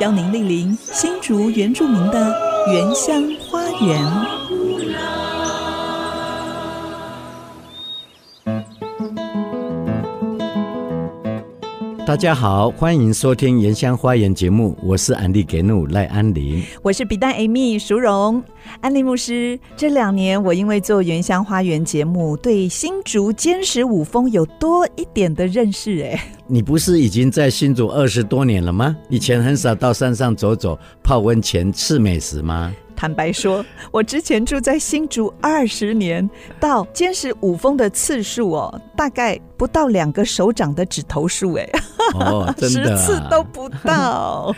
[0.00, 2.32] 邀您莅临新竹原住民的
[2.72, 4.57] 原乡花园。
[12.08, 18.42] 大家好，欢迎收听《原乡花园》节目，我是安利给努赖安林，我是比丹 Amy 淑荣。
[18.80, 26.00] 安利牧师，这两年我因为做《原乡花园》节目，对新竹坚石五峰有多一点的认识。
[26.02, 28.96] 哎，你不是已经在新竹二十多年了吗？
[29.10, 32.74] 以前很少到山上走走、泡温泉、吃美食吗？
[32.96, 41.68] 坦白说，我之前住在新竹二十年，到坚石五峰的次数哦，大概不到两个手掌的指头数，哎，
[42.14, 44.54] 哦，真的、啊，十次都不到，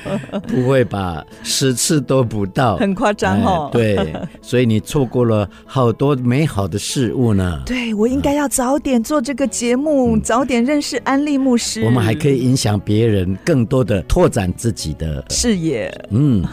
[0.47, 1.25] 不会吧？
[1.43, 3.73] 十次都不到，很夸张哦、哎。
[3.73, 7.63] 对， 所以你错过了好多美好的事物呢。
[7.65, 15.91] 对，我应该要早点做这个节目，嗯、早点认识安利牧师，我们还可以影响别人，更多的拓展自己的视野。
[16.11, 16.45] 嗯，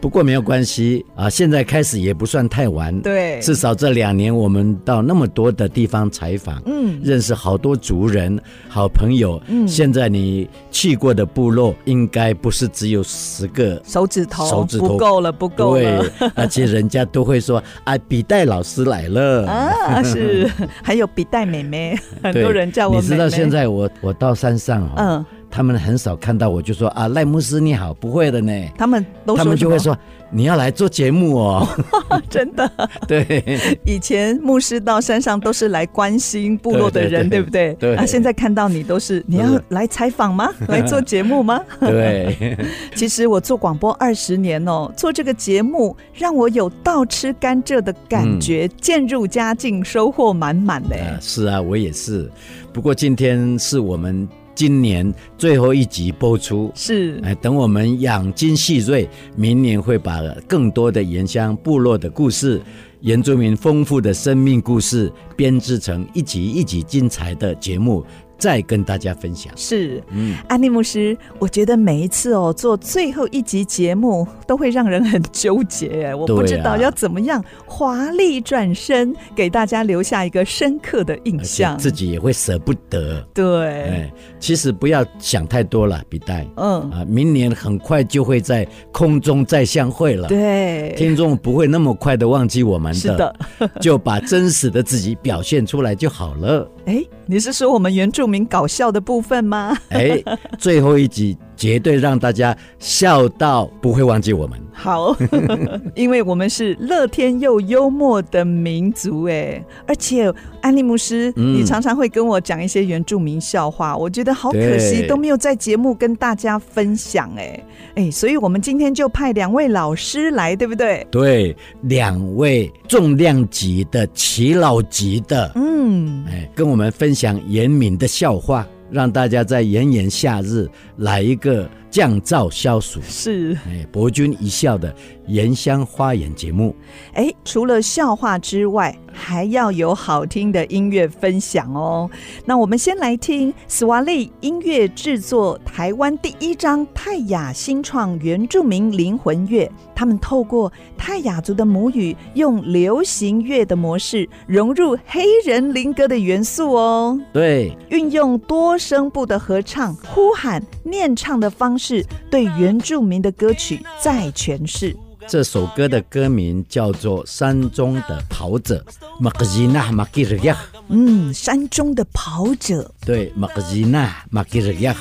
[0.00, 1.28] 不过没有关系啊。
[1.28, 9.40] 现在开始也不算太晚，对，至少这两年我们到那么多的地方采访，嗯，认识好多族人、好朋友。
[9.46, 16.04] 嗯，现在你去过的部落应该不是只有十个手指头，手指头不够了，不够了。
[16.18, 20.46] 对，而且人家都会说啊，比代老师来了 啊，是，
[20.84, 23.02] 还有比代妹妹，很多人叫我妹妹。
[23.02, 25.24] 你知道现在我我到山上哦，嗯。
[25.50, 28.52] 他们很少看到我，就说啊，赖牧师你好，不会的呢。
[28.76, 29.96] 他们都说，他们就会说
[30.30, 31.66] 你要来做节目哦，
[32.28, 32.70] 真的。
[33.08, 33.42] 对，
[33.84, 37.72] 以前牧师到山上都是来关心部落的人，对，不对？
[37.74, 37.96] 对。
[37.96, 40.52] 啊，现在看到你都是你要来采访吗？
[40.68, 41.60] 来做节目吗？
[41.80, 42.56] 对。
[42.94, 51.18] 其实我做广播二十年哦，做这个节目让我有倒吃甘蔗的感觉，渐、嗯、入佳境，收获满满的、啊。
[51.20, 52.30] 是啊，我也是。
[52.72, 54.28] 不过今天是我们。
[54.58, 62.60] 今年最后一集播出是，哎，等我们养精蓄锐，明年会把更多的原乡部落的故事、
[63.02, 68.04] 原住民丰富的生命故事编织成一集一集精彩的节目。
[68.38, 69.52] 再跟大家分享。
[69.56, 83.20] 是，嗯，安利牧师，我觉得每一次哦做最后一集节目都会让人很纠结，我不知道要怎么样华丽转身，给大家留下一个深刻的印象，自己也会舍不得。
[83.34, 86.88] 对，哎，其实不要想太多了，比代，嗯。
[86.90, 93.36] 啊，明年很快就会在空中再相会了，对，听众不会那么快的忘记我们的，是的，
[93.80, 96.70] 就把真实的自己表现出来就好了。
[96.86, 99.76] 哎，你是说我们原住明搞笑的部分吗？
[99.88, 100.22] 哎，
[100.58, 104.58] 最后一集绝对让大家笑到不会忘记我们。
[104.72, 105.14] 好，
[105.96, 117.60] 因为我们是乐天又幽默的民族，哎，而且安利牧师，嗯，你常常会跟我讲一些原住民笑话，我觉得好可惜都没有在节目跟大家分享，哎，
[117.96, 121.04] 哎，所以我们今天就派两位老师来，对不对？
[121.10, 128.64] 对，两位重量级的耆老级的，嗯，哎，跟我们分享原民的笑话。
[128.90, 134.94] 让大家在炎炎夏日来一个降噪消暑，是哎，博君一笑的
[135.26, 136.74] 原乡花园节目。
[137.14, 142.08] 哎，除了笑话之外，还要有好听的音乐分享哦。
[142.44, 157.18] 那我们先来听斯瓦利音乐制作台湾第一张泰雅新创原住民灵魂乐，他们透过泰雅族的母语，用流行乐的模式融入黑人灵歌的元素哦。
[157.32, 164.96] 对，运用多声部的合唱、呼喊、念唱的方式，对原住民的歌曲再诠释。
[165.26, 168.82] 这首歌的歌名叫做《山中的跑者》，
[169.20, 170.56] 马克吉娜马吉日亚。
[170.88, 172.90] 嗯，山中的跑者。
[173.04, 174.96] 对，马克吉娜马吉日亚。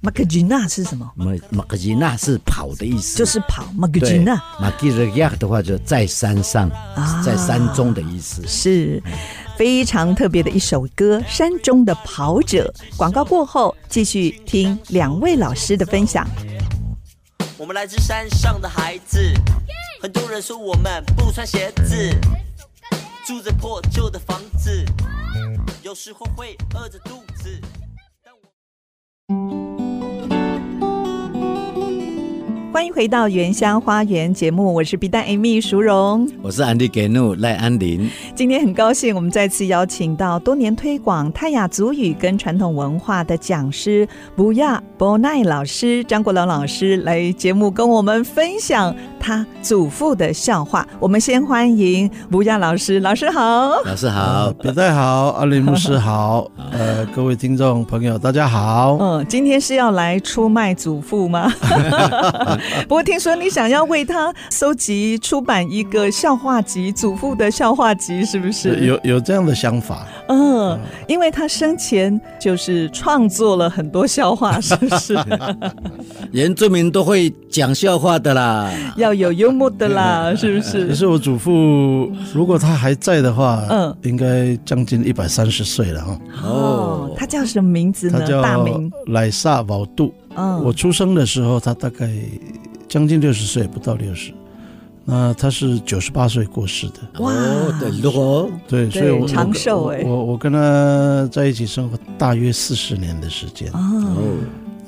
[0.00, 1.10] 马克吉娜是什么？
[1.14, 3.64] 马马克吉娜是跑的意思，就是跑。
[3.74, 8.42] 马克吉娜马吉日亚的话，就在山上，啊，在山中的意思。
[8.46, 9.02] 是
[9.56, 12.72] 非常特别的一首歌，《山中的跑者》。
[12.96, 16.26] 广告过后，继续听两位老师的分享。
[17.56, 19.32] 我们来自山上的孩子，
[20.02, 22.14] 很多人说我们不穿鞋子，
[23.26, 24.84] 住着破旧的房子，
[25.82, 27.60] 有时候会饿着肚子。
[32.74, 38.10] 欢迎回到《原乡花园》节目，我是 B 站 Amy 淑荣，我是安迪给怒赖安林。
[38.34, 50.84] 今天很高兴，我们再次邀请到多年推广泰雅族语跟传统文化的讲师不亚博奈老师张国龙老师来节目跟我们分享他祖父的笑话。
[50.98, 58.98] 我们先欢迎不亚老师，老师好，老师好，别太好，阿林牧师好，呃，各位听众朋友大家好。
[59.00, 61.48] 嗯，今天是要来出卖祖父吗？
[62.88, 68.84] 不过听说你想要为他收集出版一个笑话集，祖父的笑话集，是不是？
[68.86, 70.06] 有有这样的想法？
[70.28, 75.16] 嗯，因为他生前就是创作了很多笑话，是不是？
[76.32, 80.86] 原住民都会讲笑话的啦，要有幽默的啦， 是不是？
[80.88, 86.18] 可是我祖父，如果他还在的话，嗯，应该将近一百三十岁了哈。
[86.42, 88.18] 哦，他叫什么名字呢？
[88.20, 90.12] 他叫大名莱萨保杜。
[90.36, 92.10] 嗯，我出生的时候，他大概
[92.88, 94.32] 将近六十岁，不到六十。
[95.06, 97.20] 那他是九十八岁过世的。
[97.20, 97.30] 哇，
[97.78, 100.02] 对，多对，所以我长寿哎。
[100.02, 103.70] 我我跟他在一起生活大约四十年的时间。
[103.72, 104.38] 哦，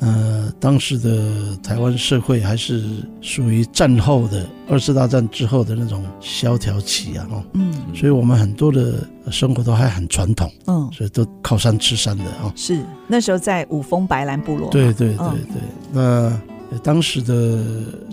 [0.01, 2.85] 呃，当时的台湾社会还是
[3.21, 12.53] 属于战后的二次大战之后的那种萧条期啊，哦，嗯，所以我们很多的生活都还很传统，嗯，所以都靠山吃山的啊。
[12.55, 14.71] 是那时候在五峰白兰部落。
[14.71, 15.63] 对对对对，
[15.93, 16.41] 那
[16.83, 17.63] 当时的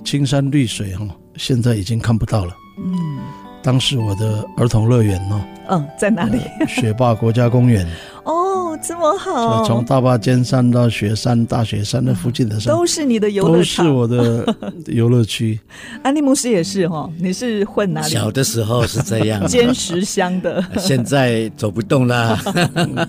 [0.03, 1.07] 青山绿水哈。
[1.35, 2.55] 现在已经看不到了。
[2.77, 3.17] 嗯，
[3.63, 6.39] 当时我的儿童乐园哦，嗯，在哪里？
[6.67, 7.87] 雪霸国家公园。
[8.25, 9.63] 哦，这么好。
[9.65, 14.55] 从大霸尖山到雪山、大雪山的附近的山，都是你的游乐场，都是我的
[14.93, 15.57] 游乐区。
[16.03, 18.09] 安利牧师也是哈，你是混哪里？
[18.09, 20.63] 小的时候是这样， 尖石乡的。
[20.77, 22.37] 现在走不动了。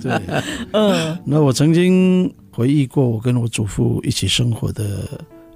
[0.01, 0.21] 对，
[0.73, 1.19] 嗯。
[1.25, 5.01] 那我曾经回忆过我跟我祖父一起生活的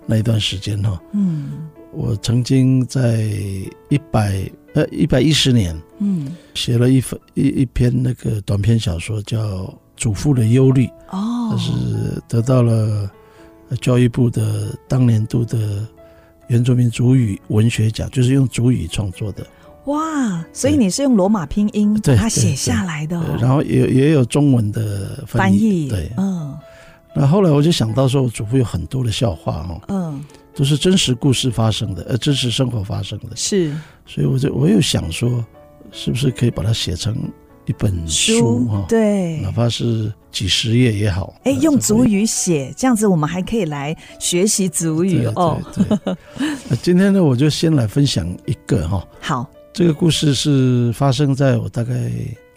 [0.07, 1.53] 那一段时间哈，嗯。
[1.91, 3.23] 我曾经在
[3.89, 4.49] 一百
[4.79, 9.39] 呃一百一十年，嗯，写了一份一一篇那个短篇小说，叫
[9.97, 13.11] 《祖父的忧虑》哦，是得到了
[13.81, 15.85] 教育部的当年度的
[16.47, 19.45] 原住民族语文学奖，就是用族语创作的。
[19.87, 26.57] 哇，所以你是用罗马拼音把它写下来的，哦，然后也也有中文的翻译，翻译对，嗯。
[27.15, 30.25] 那后来我就想到说，我祖父有很多的笑话哦，嗯。
[30.59, 33.73] 都是真实故事发生的，呃，真实生活发生的，是，
[34.05, 35.47] 所以我就我又想说，
[35.93, 37.17] 是不是可以把它写成
[37.67, 38.85] 一本书哈？
[38.89, 41.33] 对，哪怕是几十页也好。
[41.45, 45.63] 哎，用族语写，这样子我们还可以来学习族语哦。
[46.83, 49.07] 今天呢，我就先来分享一个哈。
[49.21, 52.11] 好，这个故事是发生在我大概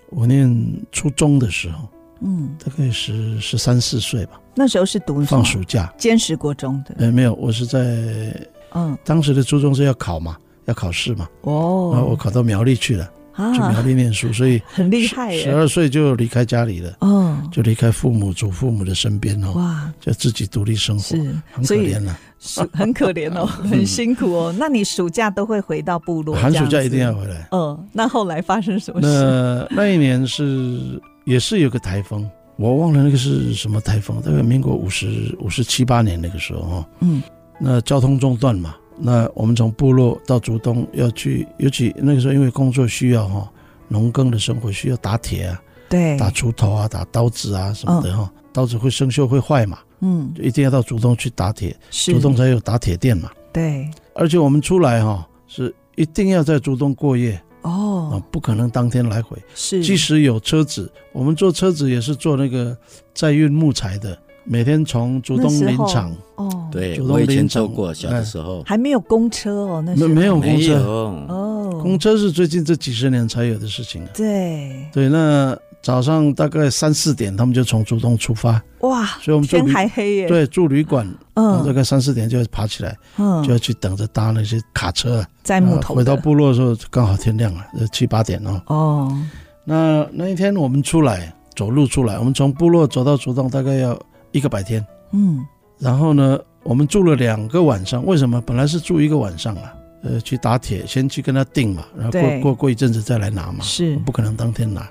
[0.09, 0.51] 我念
[0.91, 1.87] 初中的时候。
[2.21, 4.39] 嗯，大概十十三四岁吧。
[4.55, 6.95] 那时候是读放暑假，坚持国中的。
[7.05, 8.35] 哎，没有，我是在
[8.73, 11.27] 嗯，当时的初中是要考嘛，要考试嘛。
[11.41, 15.35] 哦，然后我考到苗栗去了，去苗栗念书，所以 很厉害。
[15.37, 19.53] 十二岁就离开家里了，嗯，就离开父母、祖父母的身边哦。
[19.53, 21.17] 哇，就自己独立生活，是
[21.51, 24.55] 很可怜了，是 很可怜哦，很辛苦哦。
[24.59, 26.35] 那你暑假都会回到部落？
[26.35, 27.47] 寒暑假一定要回来。
[27.51, 29.07] 嗯，那后来发生什么事？
[29.07, 31.01] 那那一年是。
[31.23, 37.21] 也是有个台风，我忘了那个是什么台风，大概民国五十五十七八年那个时候哈，嗯，
[37.59, 43.51] 那交通中断嘛，那我们从部落到竹东要去，尤其那个时候因为工作需要哈，
[43.87, 57.41] 农耕的生活需要打铁啊，对，打锄头啊，打刀子啊什么的哈，刀子会生锈会坏嘛，嗯，就一定要到竹东去打铁，竹东才有打铁店嘛，对，而且我们出来哈是一定要在竹东过夜。
[57.61, 59.37] 哦，不可能当天来回。
[59.53, 62.75] 是，即使有车子，我们坐车子也是坐那个
[63.13, 64.17] 载运木材的。
[64.43, 67.93] 每天从竹东林场，哦，对，竹东林场过。
[67.93, 74.09] 小的时候还没有公车哦，那时候没没有公车哦，公车是最近这几十年才有的事情啊。
[74.15, 78.61] 对对，那早上大概三四点，他们就从竹东出发。
[78.81, 80.27] 哇，所以我们天还黑耶。
[80.27, 85.95] 对，住旅馆，嗯，大概三四点就要爬起来，嗯，就要去等着搭那些卡车，载木头。
[85.95, 88.61] 回到部落的时候刚好天亮了，七八点哦。
[88.67, 89.17] 哦，
[89.65, 93.99] 那那一天我们出来走路出来，我们从部落走到竹东大概要。
[94.33, 95.45] 一个白天，嗯，
[95.77, 98.01] 然后呢，我们住了两个晚上。
[98.05, 98.39] 为什么？
[98.39, 99.73] 本来是住一个晚上啊，
[100.03, 104.87] 呃，去打铁，先去跟他订嘛，然后过过过一阵子再来拿嘛，是不可能当天拿。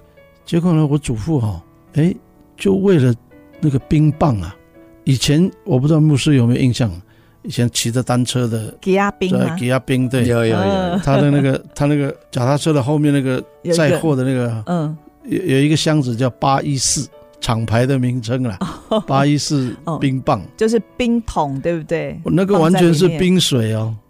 [0.51, 1.63] 结果呢，我祖父哈、哦，
[1.95, 2.13] 哎，
[2.57, 3.15] 就为了
[3.61, 4.53] 那个冰棒啊，
[5.05, 6.91] 以前我不知道牧师有没有印象，
[7.43, 13.41] 以前骑着单车的给压冰啊，给压冰，对，有有有，他的那个 他那个脚踏车的后面那个
[13.73, 17.09] 载货的那个，嗯，有有一个箱子叫八一四。
[17.41, 18.59] 厂牌的名称啦，
[19.07, 22.21] 八一四 冰棒，就是冰桶，对不对？
[22.27, 23.97] 那个完全是冰水哦，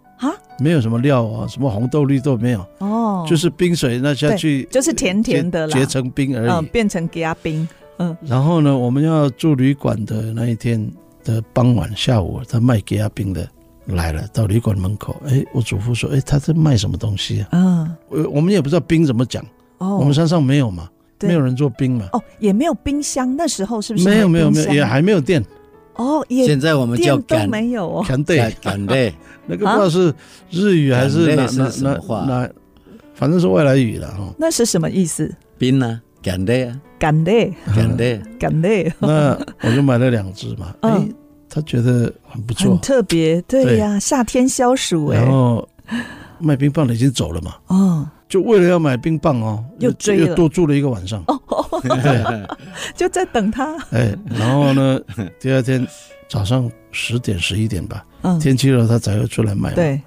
[0.61, 8.15] 没有什么料啊，什么红豆绿豆没有，哦，就是冰水那下去，就是甜甜的啦，结成冰而已，嗯，变成加冰，嗯。
[8.21, 10.89] 然后呢，我们要住旅馆的那一天
[11.23, 13.47] 的傍晚下午，他卖加冰的
[13.87, 17.47] 来了，到旅馆门口，哎，我祖父说，哎，他在卖什么东西啊？
[17.53, 19.43] 嗯，我我们也不知道冰怎么讲，
[19.79, 20.87] 哦，我们山上没有嘛。
[21.23, 22.07] 没有人做冰嘛？
[22.13, 24.09] 哦，也没有冰箱，那时候是不是？
[24.09, 25.39] 没有没有没有，也还没有电。
[25.95, 28.05] 哦，也现在我们叫电都没有哦。
[28.07, 29.13] 赶对赶对，
[29.45, 30.13] 那个不知道是
[30.49, 32.49] 日语还是哪哪哪哪，
[33.13, 34.33] 反正是外来语了哈。
[34.37, 35.33] 那是什么意思？
[35.57, 36.01] 冰呢？
[36.23, 38.91] 赶对啊，赶对，赶对，赶对。
[38.99, 40.73] 那我就买了两只嘛。
[40.81, 41.07] 哎，
[41.49, 43.41] 他觉得很不错，很特别。
[43.43, 45.17] 对呀，夏天消暑哎。
[45.17, 45.67] 然后
[46.39, 47.55] 卖冰棒的已经走了嘛。
[47.67, 48.07] 哦。
[48.31, 51.21] 就为了要买冰棒哦，又追又多住了一个晚上。
[51.27, 51.37] 哦，
[51.83, 52.47] 对，
[52.95, 53.77] 就在等他。
[53.91, 54.97] 哎，然后呢，
[55.37, 55.85] 第二天
[56.29, 59.73] 早上十点十一点吧，嗯，天气热，他才会出来买。
[59.73, 60.01] 对，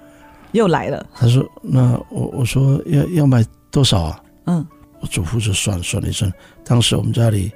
[0.53, 1.05] 又来了。
[1.13, 4.65] 他说：“那我我说要要买多少啊？”嗯，
[5.01, 6.33] 我祖父就算算了一算，
[6.65, 7.51] 当时我们家里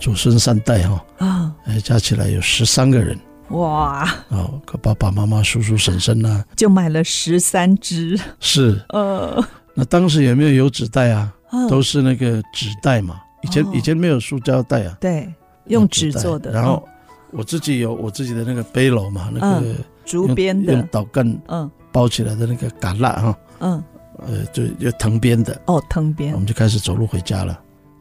[0.00, 3.14] 祖孙三代哈，啊，哎，加起来有十三个人。
[3.50, 4.08] 哇！
[4.30, 8.18] 哦，爸爸妈妈、叔叔婶婶呐，就买了十三只。
[8.40, 9.46] 是，呃。
[9.78, 11.32] 那当时也没有油纸袋啊，
[11.70, 13.20] 都是那个纸袋嘛。
[13.42, 15.32] 以前以前没有塑胶袋啊，对，
[15.66, 16.50] 用纸做的。
[16.50, 16.86] 然后
[17.30, 23.80] 我自己有我自己的那个背篓嘛，那个竹编的，用导杆嗯包起来的那个橄榄哈，嗯，
[24.18, 25.56] 呃，就就藤编的。
[25.66, 26.32] 哦，藤编。
[26.32, 27.56] 我们就开始走路回家了，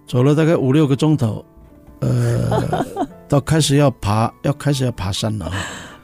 [0.07, 1.45] 走了大概五六个钟头，
[1.99, 2.83] 呃，
[3.29, 5.57] 到开始要爬，要开始要爬山了哈。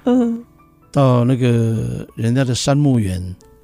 [0.06, 0.46] 嗯，
[0.92, 3.20] 到那个人家的山木园，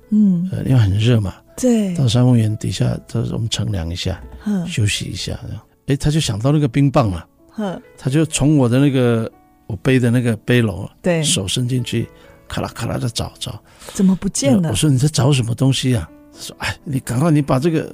[0.09, 1.35] 嗯，因为很热嘛。
[1.59, 5.39] 对，到山公园底下，他说我们乘凉一下，嗯、休息一下。
[5.87, 9.31] 哎，他就想到那个冰棒了，嗯、他就从我的那个
[9.67, 12.07] 我背的那个背篓，对，手伸进去，
[12.47, 13.59] 咔啦咔啦的找找，
[13.93, 14.69] 怎么不见了？
[14.69, 16.09] 我说你在找什么东西啊？
[16.31, 17.91] 他说哎，你赶快你把这个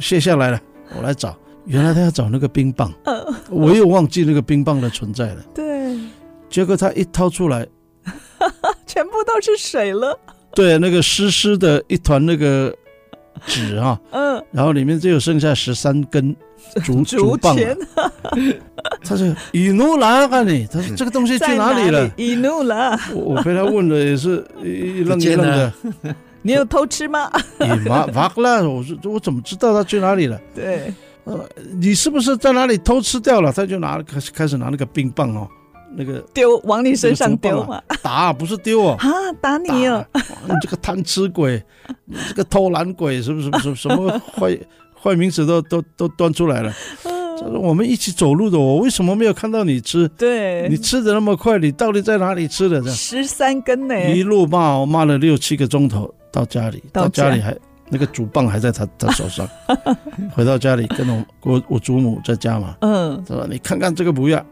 [0.00, 0.60] 卸下来了，
[0.96, 1.36] 我来找。
[1.66, 5.42] 原来他要找那个冰棒，呃、我又忘记那个冰棒的存在了。
[5.54, 5.98] 对，
[6.50, 7.66] 结果他一掏出来，
[8.86, 10.18] 全部都是水了。
[10.54, 12.74] 对，那个湿湿的一团那个。
[13.46, 16.34] 纸啊，嗯，然后里面只有剩下十三根
[16.84, 17.56] 竹 竹棒。
[19.04, 25.72] 他说：“一怒了，看你，他说这个东西去哪里了？”一怒了，我被他问了也是一愣一愣的。
[26.42, 27.30] 你有偷吃吗？
[27.58, 30.38] 你妈妈了，我说我怎么知道他去哪里了？
[30.54, 30.92] 对，
[31.24, 31.48] 呃，
[31.80, 33.50] 你是不是在哪里偷吃掉了？
[33.52, 35.48] 他就拿开始开始拿那个冰棒哦。
[35.96, 37.82] 那个丢往你身上丢嘛？
[38.02, 39.08] 打不是丢哦，啊
[39.40, 40.04] 打你哦！
[40.14, 41.62] 你这个贪吃鬼，
[42.04, 43.50] 你这个偷懒鬼，是不是？
[43.60, 44.58] 什么什么坏
[45.00, 46.72] 坏名词都都都端出来了。
[47.60, 50.08] 我们一起走路的，我为什么没有看到你吃？
[50.16, 52.82] 对，你吃的那么快，你到底在哪里吃的？
[52.90, 57.54] 十三根呢，一路骂我骂了六七个钟头，到家里到家里还
[57.90, 59.46] 那个竹棒还在他他手上。
[60.34, 64.44] 回到家里跟我我我祖母在家嘛，嗯，他说你看看这个模样。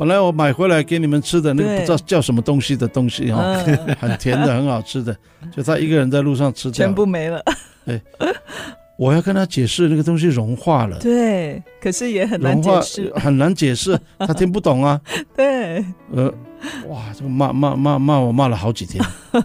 [0.00, 3.42] 本来我买回来给你们吃的那个不知道叫什么东西的东西哈，
[4.00, 5.14] 很甜的，很好吃的，
[5.54, 7.38] 就他一个人在路上吃掉，全部没了。
[7.84, 8.00] 哎，
[8.96, 10.98] 我要跟他解释那个东西融化了。
[11.00, 14.98] 对，可是也很难解释，很难解释，他听不懂啊。
[15.36, 16.32] 对，呃，
[16.88, 19.04] 哇，这个骂骂骂骂我骂了好几天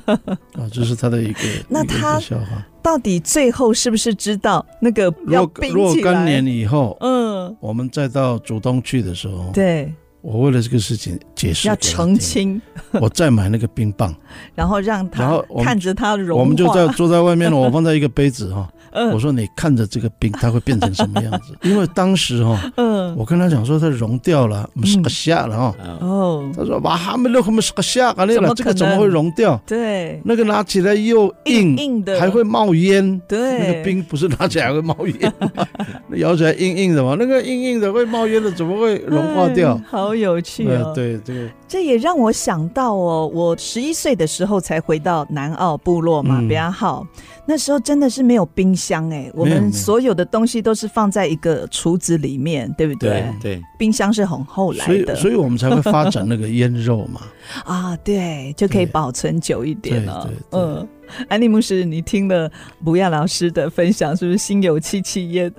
[0.56, 2.66] 啊，这是他的一个那他笑话。
[2.82, 5.14] 到底最后是不是知道那个？
[5.26, 9.94] 若若干年以后，嗯，我们再到主东去的时候，对。
[10.25, 12.60] 我为了这个事情解释，要澄清，
[13.00, 14.12] 我再买那个冰棒，
[14.55, 16.41] 然后让他看着它融化。
[16.41, 18.67] 我们就在坐在外面，我放在一个杯子哈。
[19.14, 21.56] 我说你看着这个冰，它会变成什么样子？
[21.68, 25.75] 因为当时哈，嗯，我跟他讲说它融掉了，是个虾了哈。
[26.02, 29.60] 哦，他说哇，还没有，还没是个下啊，那这个怎么会融掉？
[29.66, 33.22] 对，那个拿起来又硬硬的，还会冒烟。
[33.28, 35.34] 对，那个冰不是拿起来会冒烟，
[36.18, 37.16] 咬起来硬硬的嘛？
[37.20, 39.80] 那个硬硬的会冒烟的，怎么会融化掉？
[39.90, 40.92] 好有趣哦。
[40.96, 47.06] 对，这个这也让我想到哦，我十一岁的时候才回到南澳部落嘛，比较好。
[47.48, 53.26] 那时候真的是没有冰箱哎，我们所有的东西都是放在一个厨子里面，对不对？
[53.42, 57.22] 对，冰箱是很后来的，所以所以我们才会发展那个腌肉嘛。
[57.66, 60.30] 啊，对，就可以保存久一点了。
[60.52, 60.88] 嗯，
[61.28, 62.52] 安利牧师，你听了
[62.84, 65.52] 不要老师的分享，是不是心有戚戚焉？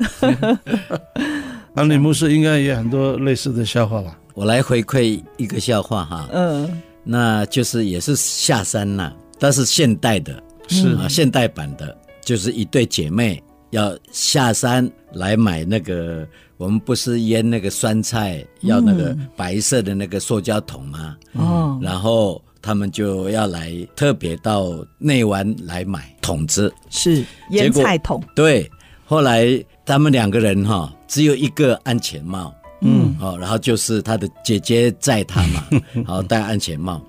[1.74, 4.16] 安利牧师应该也有很多类似的笑话吧？
[4.36, 6.28] 我来回馈一个笑话哈。
[6.30, 10.42] 嗯，那就是也是下山呐，但是现代的。
[10.68, 16.26] 是啊，现代版的，就是一对姐妹要下山来买那个，
[16.58, 21.16] 我们不是腌那个酸菜要那个白色的那个塑胶桶吗？
[21.32, 28.20] 哦，然后他们就要来特别到内湾来买桶子，是腌菜桶。
[28.34, 28.68] 对，
[29.04, 29.46] 后来
[29.84, 37.00] 他们两个人哈，只有一个安全帽，嗯，哦，然后就是他的姐姐载他嘛， 然后戴安全帽，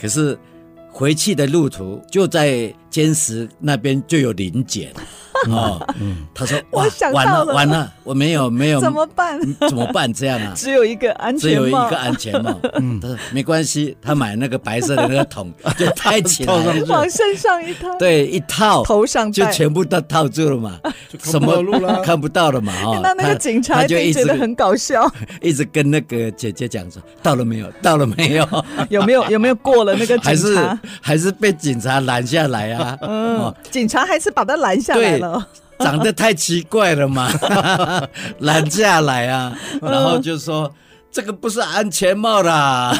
[0.00, 0.38] 可是。
[0.92, 4.92] 回去的路途就在尖石那边就有临检
[5.48, 9.40] 哦，嗯他说 哇完了完了，我没有没有怎么办？
[9.68, 10.12] 怎么办？
[10.12, 10.52] 这样啊？
[10.56, 12.60] 只有一个安全帽，只有一个安全帽。
[12.74, 16.52] 嗯，他说没关系，他买那个白色的那个桶就戴起来，
[16.88, 20.78] 往身上一套，对，一套头上就全部都套住了嘛，
[21.22, 22.74] 什么路了看不到了嘛？
[22.84, 27.72] 哦，那那个警察就一直觉得很搞笑，一直跟那个姐姐讲说到了没有？
[27.80, 28.46] 到了没有？
[28.90, 30.78] 有没有有没有过了那个警察？
[31.00, 32.79] 还是被警察拦下来啊？
[33.02, 35.46] 嗯，警察还是把他拦下来了。
[35.78, 37.30] 长得太奇怪了嘛，
[38.40, 40.72] 拦下来啊，然后就说。
[41.12, 42.96] 这个不是安全帽啦，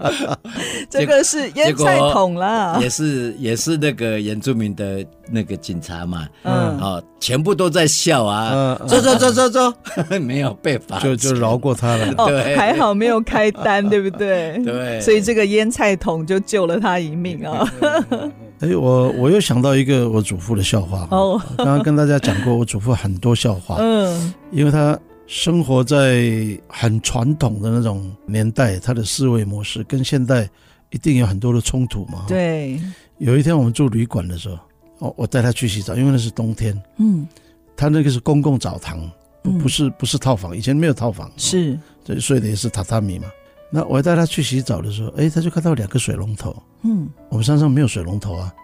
[0.88, 9.74] 这个是腌菜桶啦，也是也是那个原住民的那个警察嘛，嗯，好，全部都在笑啊，走走走走走，
[10.18, 14.58] 没有被罚，就就饶过他了，对，还好没有开单， 对不对？
[14.64, 17.70] 对，所以这个腌菜桶就救了他一命啊。
[18.60, 24.98] 哎，我我又想到一个我祖父的笑话，哦，刚刚跟大家讲过，我祖父很多笑话，嗯，因为他。
[25.26, 30.48] 生活在很传统的那种年代，他的思维模式跟现代
[30.90, 32.24] 一定有很多的冲突嘛。
[32.28, 32.78] 对。
[33.18, 34.58] 有一天我们住旅馆的时候，
[34.98, 36.78] 哦，我带他去洗澡，因为那是冬天。
[36.98, 37.26] 嗯。
[37.76, 39.10] 他那个是公共澡堂，
[39.60, 41.30] 不是不是套房，以前没有套房。
[41.36, 41.78] 是。
[42.04, 43.26] 这睡的也是榻榻米嘛。
[43.70, 46.54] 那我带他去洗澡的时候，哎，他就看到两个水龙头。
[46.82, 47.08] 嗯。
[47.30, 48.54] 我们山上没有水龙头啊。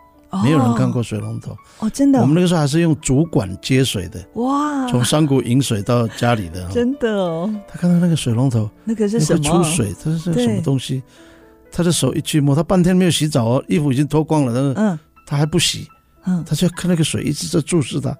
[0.42, 2.20] 没有人看过水龙头哦，真的。
[2.20, 7.52] 我们那个时候还是用主管接水的，哇，从山谷引水到家里的，真的哦。
[7.66, 9.42] 他看到那个水龙头，那个是什么？
[9.42, 11.02] 出水，他是什么东西？
[11.72, 15.88] 他的手一去摸，他半天没有洗澡哦，衣服已经脱光了，但是嗯，他还不洗，
[16.26, 18.16] 嗯，他就看那个水一直在注视他。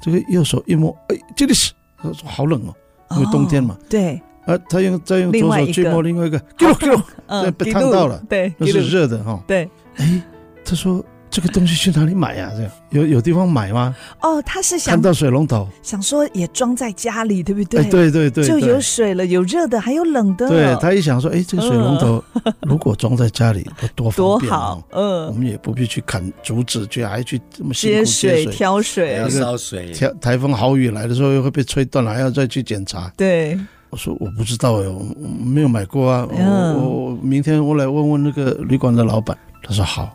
[0.00, 2.74] 这个右手一摸，哎，这里是，他说好冷哦，
[3.12, 3.76] 因为冬天嘛。
[3.88, 4.20] 对。
[4.44, 9.42] 啊，他用再用左手去摸另外一个，给我给我， 嗯，被烫到了，对，那是热的哈。
[9.46, 10.22] 对，哎。
[10.66, 12.50] 他说：“这个东西去哪里买呀？
[12.56, 17.84] 这样有有地方买吗？”哦，他是想看到水龙头，想说也装在家里，对不对？
[17.84, 20.48] 对对对，就有水了，有热的，还有冷的。
[20.48, 22.22] 对，他一想说：“哎，这个水龙头
[22.66, 29.92] 如果装在家里，多方便多好。”嗯，我们也不必去砍竹子，去还去这么辛苦接水、挑水、要烧水。
[29.92, 33.12] 台台风豪雨来的时候又会被吹断了，还要再去检查。
[33.16, 33.56] 对，
[33.90, 35.04] 我说我不知道哎，我
[35.44, 36.26] 没有买过啊。
[36.28, 39.36] 我我明天我来问问那个旅馆的老板。
[39.68, 40.12] 他说好，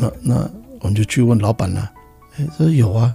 [0.00, 0.50] 那那。
[0.80, 1.90] 我们就去问老板了，
[2.36, 3.12] 哎，他说有啊，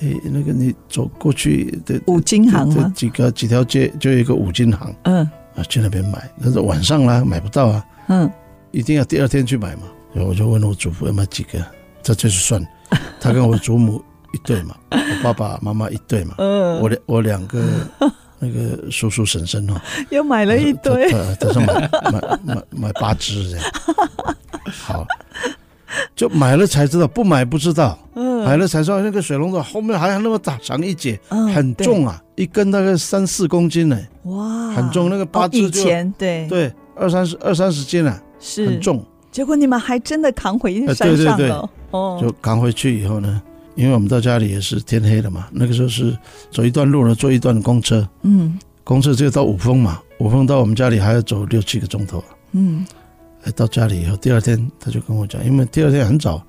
[0.00, 2.92] 哎，那个你走过去的五金行吗？
[2.94, 8.30] 几个几条街就有一个五金行，嗯，啊，去那边买，但是晚上啦买不到啊，嗯，
[8.70, 9.82] 一定要第二天去买嘛。
[10.14, 11.58] 然后我就问我祖父要买几个，
[12.04, 12.64] 这就是算，
[13.20, 14.00] 他跟我祖母
[14.32, 17.64] 一对嘛， 我爸爸妈妈一对嘛，嗯，我两我两个
[18.38, 19.74] 那个叔叔婶婶哦，
[20.10, 23.66] 又买了一堆，他说买买买买八只这样，
[24.70, 25.04] 好。
[26.16, 27.98] 就买了才知道，不买不知道。
[28.14, 33.98] 嗯，买了才知道那个水龙头后面还有那么大长一截，很重啊，一根大概三四公斤呢。
[34.24, 35.08] 哇，很重。
[35.08, 35.82] 那个八字就
[36.18, 39.04] 对对二三十二三十斤啊，是很重。
[39.30, 41.70] 结果你们还真的扛回山上了。
[41.90, 43.40] 哦，就扛回去以后呢，
[43.74, 46.16] 因为我们到家里也是天黑了嘛，那个时候是
[46.50, 48.06] 走一段路呢，坐一段公车。
[48.22, 52.22] 嗯，公车只有到五峰嘛，五峰到我们家里还要走六七个钟头。
[52.52, 52.84] 嗯。
[53.50, 56.40] 到家里以后，第二天他就跟我讲，因为第二天很早，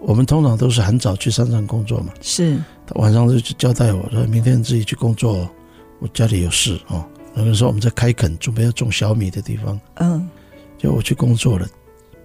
[0.00, 2.12] 我们通常都是很早去山上工作嘛。
[2.22, 2.56] 是。
[2.86, 5.48] 他晚上就去交代我说，明天自己去工作，
[5.98, 7.04] 我家里有事哦。
[7.34, 9.78] 那个时候我们在开垦，准备要种小米的地方。
[9.96, 10.28] 嗯。
[10.78, 11.66] 就我去工作了，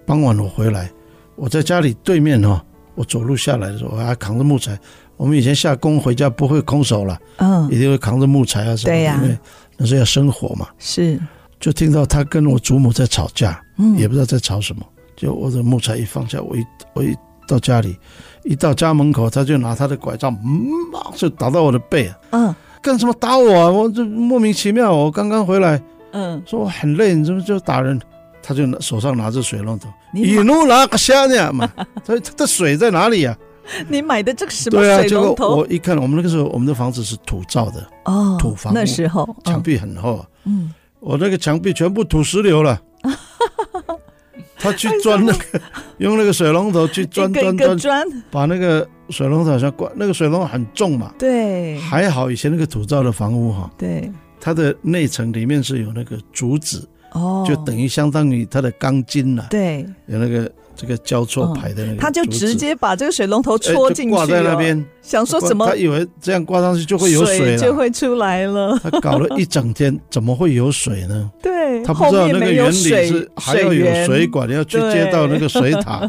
[0.04, 0.90] 傍晚我回来，
[1.36, 2.60] 我在家里对面哦，
[2.94, 4.76] 我走路下来的时候，我还扛着木材。
[5.16, 8.98] 我们以前下工回家不会空手了，嗯，一定会扛着木材啊什么的。
[8.98, 9.20] 对呀。
[9.22, 9.38] 因为
[9.76, 10.66] 那是要生火嘛。
[10.78, 11.20] 是。
[11.60, 14.82] 就听到他跟我祖母在吵架，嗯，也不知道在吵什么。
[15.16, 17.16] 就我的木材一放下，我一我一
[17.46, 17.96] 到家里，
[18.44, 20.68] 一到家门口，他就拿他的拐杖，嗯，
[21.16, 23.68] 就打到我的背，嗯，干什么打我啊？
[23.68, 28.00] 我这莫名其妙，我刚刚回来，嗯，说我很累，你怎么就打人？
[28.40, 31.68] 他就手上拿着水龙头，一路拿个虾呢嘛，
[32.06, 33.36] 他他的水在哪里呀？
[33.88, 35.56] 你买的这个什么水龙头？
[35.56, 40.72] 我一看，我们那个时候我们的房子是土造的，哦，土房，那时候墙壁很厚，嗯。
[41.00, 42.80] 我那个墙壁全部土石流了，
[44.58, 45.60] 他去钻那个，
[45.98, 65.66] 用那个水龙头去钻钻钻，把那个水龙头好像挂那个水龙头很重嘛，对，还好以前那个土造的房屋哈，对，它的内层里面是有那个竹子，哦，就等于相当于它的钢筋了，对，有那个这个交错牌的那个，他就直接把这个水龙头戳进去，挂在那边，想说怎么？
[65.66, 68.78] 他以为这样挂上去就会有水了，就会出来了。
[68.80, 71.28] 他搞了一整天， 怎么会有水呢？
[71.42, 76.08] 对，他不知道那个原理是还要有水管，要去接到那个水塔。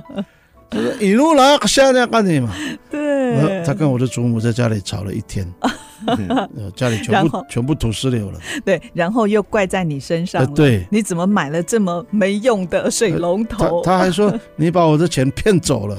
[0.69, 2.53] 就是一路来下来干你嘛？
[2.91, 5.51] 对，他跟我的祖母在家里吵了一天，
[6.75, 8.39] 家里全部全部土石流了。
[8.63, 10.53] 对，然后又怪在你身上。
[10.53, 13.81] 对，你怎么买了这么没用的水龙头？
[13.83, 15.97] 他还说 你把我的钱骗走了。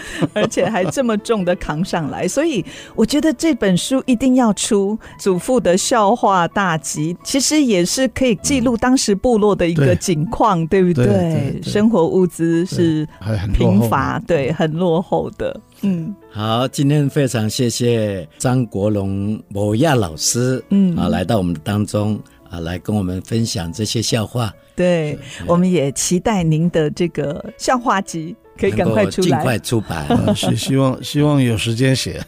[0.32, 11.06] 而且还这么重的扛上来，所以我觉得这本书一定要出祖父的笑话大集，其实也是可以记录当时部落的一个景况，对，对不对？
[11.06, 13.06] 对对对，生活物资是
[13.52, 15.60] 贫乏，对，很落后的。
[15.82, 24.52] 嗯，好，今天非常谢谢张国荣某亚老师，嗯啊，来到我们当中啊，来跟我们分享这些笑话。
[24.74, 28.34] 对，我们也期待您的这个笑话集。
[28.62, 30.36] 可以赶快出来，尽快出版。
[30.36, 32.20] 是希望希望有时间写。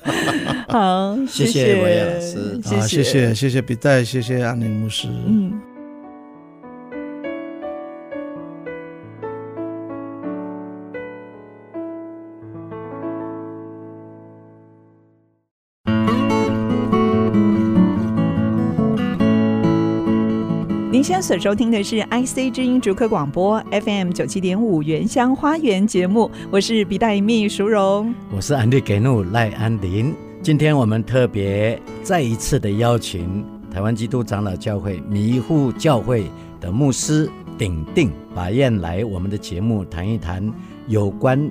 [0.68, 5.06] 好，谢谢维亚老师，谢谢谢谢谢谢笔袋，谢谢安宁牧师。
[5.28, 5.73] 嗯。
[21.04, 30.14] 现在所收听的是 IC 之音逐客广播 FM 九七点五原乡花园节目，我是笔袋秘淑荣，我是安利给怒赖安林。
[30.42, 36.24] 今天我们特别再一次的邀请台湾基督长老教会迷糊教会
[36.58, 40.50] 的牧师鼎定法燕来我们的节目谈一谈
[40.88, 41.50] 有关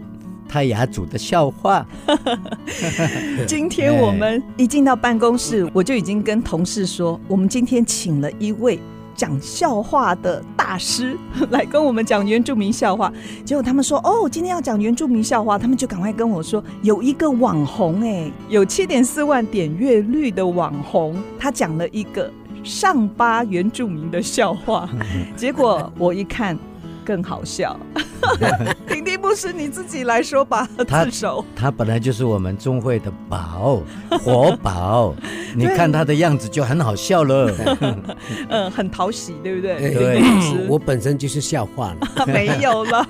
[0.49, 1.85] 泰雅族的笑话。
[3.45, 8.79] 今天我们一进到办公室，我就已经跟同事说，我们今天请了一位。
[9.15, 11.17] 讲笑话的大师
[11.51, 13.11] 来跟我们讲原住民笑话，
[13.45, 22.31] 结果他们说：“哦，今天要讲原住民笑话。”他们就赶快跟我说：“有一个网红，哎，有七点四万点阅率的网红，他讲了一个
[22.63, 24.89] 上巴原住民的笑话。”
[25.35, 26.57] 结果我一看，
[27.03, 27.77] 更好笑。
[28.87, 30.67] 鼎定牧师，你自己来说吧。
[30.87, 31.05] 他
[31.55, 33.81] 他本来就是我们中会的宝，
[34.23, 35.13] 活宝。
[35.55, 37.51] 你看他的样子就很好笑了，
[38.49, 39.93] 嗯，很讨喜，对不对？
[39.93, 40.23] 对，
[40.67, 43.05] 我本身就是笑话了，没有了。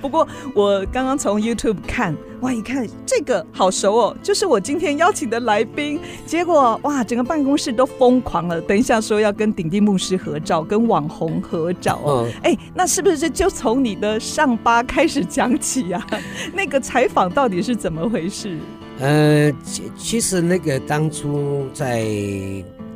[0.00, 6.00] 不过我刚刚从 YouTube 看，哇，一看这个好熟哦，就是我今天邀请的来宾。
[6.24, 8.60] 结果哇，整个办公室都疯狂了。
[8.60, 12.26] 等一下说要跟鼎定牧师合照，跟网红合照哦。
[12.42, 16.20] 哎、嗯，那是不是就从你的上巴开始讲起呀、啊？
[16.52, 18.58] 那个采访到底是怎么回事？
[19.00, 22.06] 呃，其其实那个当初在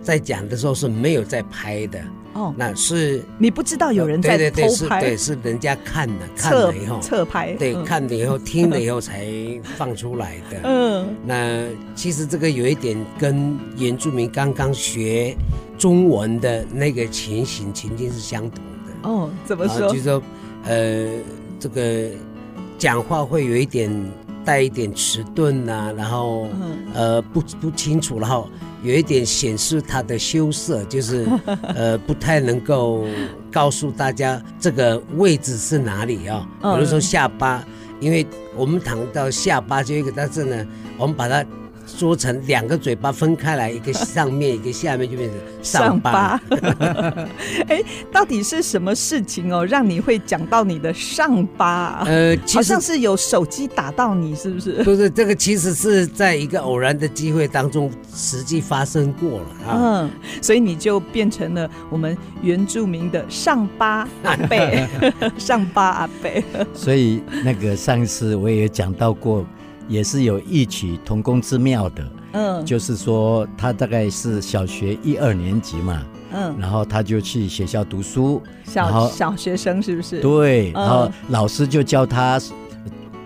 [0.03, 1.99] 在讲的时候是没有在拍的
[2.35, 9.27] 哦，那是你不知道有人在偷拍，对对对，是对，是人家看了，看了以后侧拍，对，嗯、看了以后听了以后才
[9.79, 10.61] 放出来的。
[10.69, 15.35] 嗯，那其实这个有一点跟原住民刚刚学
[15.79, 18.68] 中文的那个情形情境是相同的。
[19.03, 19.89] 哦，怎么说？
[19.89, 20.23] 就是说，
[20.65, 21.09] 呃，
[21.59, 22.11] 这个
[22.79, 23.91] 讲话会有一点。
[24.45, 26.49] 带一点迟钝呐，然后
[26.95, 28.49] 呃不不清楚，然后
[28.83, 31.29] 有一点显示他的羞涩，就是
[31.77, 33.05] 呃不太能够
[33.53, 36.77] 告诉大家这个位置是哪里啊、哦。
[36.77, 37.63] 比如说下巴，
[38.01, 41.45] 因为我们谈到下巴就一个，但是呢，我们把它。
[41.89, 46.39] 说成两个嘴巴分开来，一个上面，一个下面，就变成上巴。
[47.67, 52.05] 哎，到底是什么事情哦，让你会讲到你的上巴？
[52.07, 54.85] 呃，好像是有手机打到你，是不是？
[54.85, 59.75] 不是，这个其实是在一个偶然的机会当中实际发生过了啊。
[59.75, 60.11] 嗯，
[60.43, 64.87] 所以你就变成了我们原住民的上巴阿贝，
[65.39, 66.45] 上巴阿贝。
[66.75, 69.45] 所以那个上一次我也讲到过。
[69.89, 80.21] 也是有异曲同工之妙的，嗯，就是说他大概是小学一二年级嘛，嗯，然后他就去学校读书，小小学生是不是？
[80.21, 82.41] 对，然后老师就教他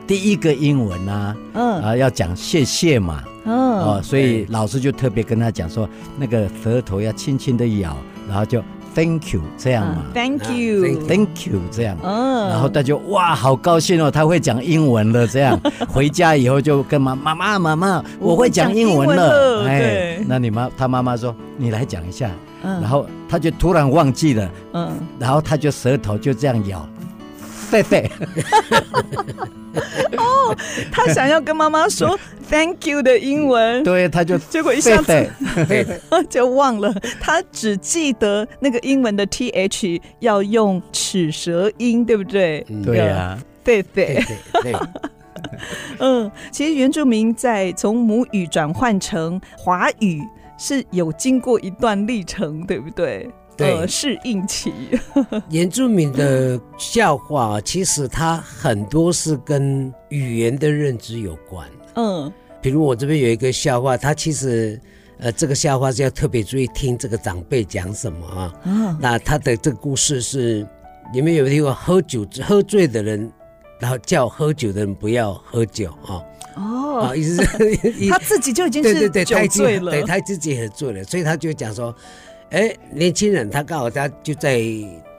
[0.06, 7.96] 第一个英文啊，嗯，啊要讲谢谢嘛，嗯，哦，所以老师就特别跟他讲说，那个舌头要轻轻的咬，
[8.28, 8.62] 然后就。
[8.94, 11.96] Thank you，这样嘛？Thank you，Thank you，这样。
[12.02, 15.26] 嗯，然后他就哇，好高兴哦，他会讲英文了。
[15.26, 19.64] 这样 回家以后就跟妈妈妈妈妈，我会讲英文了。
[19.66, 22.30] 哎，那你妈他妈妈说，你来讲一下。
[22.64, 24.50] 嗯，然后他就突然忘记了。
[24.74, 26.86] 嗯，然后他就舌头就这样咬。
[27.70, 28.10] 对 对。
[30.18, 30.56] 哦，
[30.90, 32.18] 他想要跟妈妈说
[32.50, 35.30] “thank you” 的英文，对，他就结果一下子
[36.28, 42.64] 就 忘了，他只记得那个英文的 “th” 要用齿舌音，对不对？
[42.84, 44.22] 对呀，对对
[44.62, 44.72] 对。
[45.98, 50.22] 嗯，其实原住民在从母语转换成华语
[50.56, 53.28] 是有经过一段历程，对不对？
[53.56, 54.72] 对，适应期。
[55.50, 61.68] 原住民的笑话，其实它很多是跟语言的认知有关。
[61.94, 64.80] 嗯，比如我这边有一个笑话，它其实
[65.18, 68.54] 呃，这个笑话是要特别注意听这个长辈讲什么啊。
[68.64, 70.66] 嗯，那他的这个故事是，
[71.12, 73.30] 你们有没有听过喝酒喝醉的人，
[73.78, 76.24] 然后叫喝酒的人不要喝酒啊？
[76.56, 81.94] 哦，意思是 他自己就已经是酒醉了，对，他自己很醉了，所以他就讲说。
[82.52, 84.58] 哎，年轻人，他刚好他就在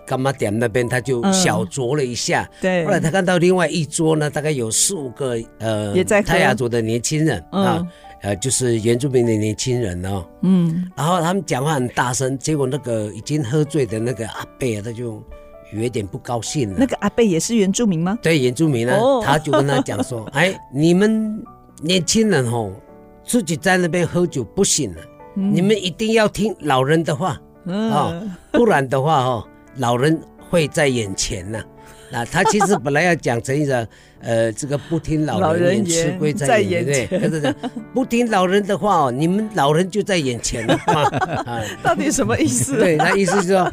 [0.08, 2.44] 柑仔店那边，他就小酌了一下。
[2.44, 2.86] 嗯、对。
[2.86, 7.88] 后来他看到另外一桌呢，大概有四五个呃，也在泰雅族的年轻人、嗯、啊，
[8.22, 10.24] 呃，就是原住民的年轻人哦。
[10.42, 10.92] 嗯。
[10.96, 15.24] 然后他们讲话很大声，结果那个已经喝醉的那个阿伯，他就
[15.74, 16.76] 有点不高兴了。
[16.78, 18.20] 那个阿贝也是原住民吗？
[18.22, 21.44] 对，原住民呢，哦、他就跟他讲说：“哎，你们
[21.82, 22.72] 年轻人哦，
[23.26, 25.02] 自己在那边喝酒不行了。”
[25.34, 30.20] 你们一定要听老人的话啊、不然的话哦，老人
[30.50, 31.66] 会在眼前呢、啊。
[32.12, 33.88] 那他其实本来要讲成一个
[34.24, 37.54] 呃，这个不听老人言，吃亏在眼前，对
[37.94, 41.62] 不听老人的话哦，你们老人就在眼前了啊。
[41.84, 42.78] 到底什么意思？
[42.80, 43.72] 对，那意思是说，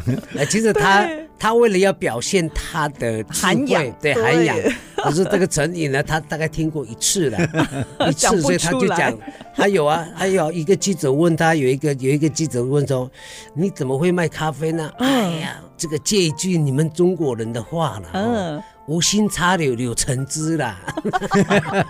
[0.50, 1.08] 其实他。
[1.42, 4.54] 他为了要表现他的涵养，对涵养，
[4.94, 7.38] 可是这个成语呢，他大概听过一次了，
[8.10, 9.16] 一次，所以他就讲，
[9.54, 13.10] 还有啊，还有一个记者问他，有一个有一个记者问说，
[13.54, 14.92] 你怎么会卖咖啡呢？
[14.98, 18.62] 哎呀，这个借一句你们中国人的话了，嗯。
[18.90, 20.76] 无心插柳柳橙汁啦，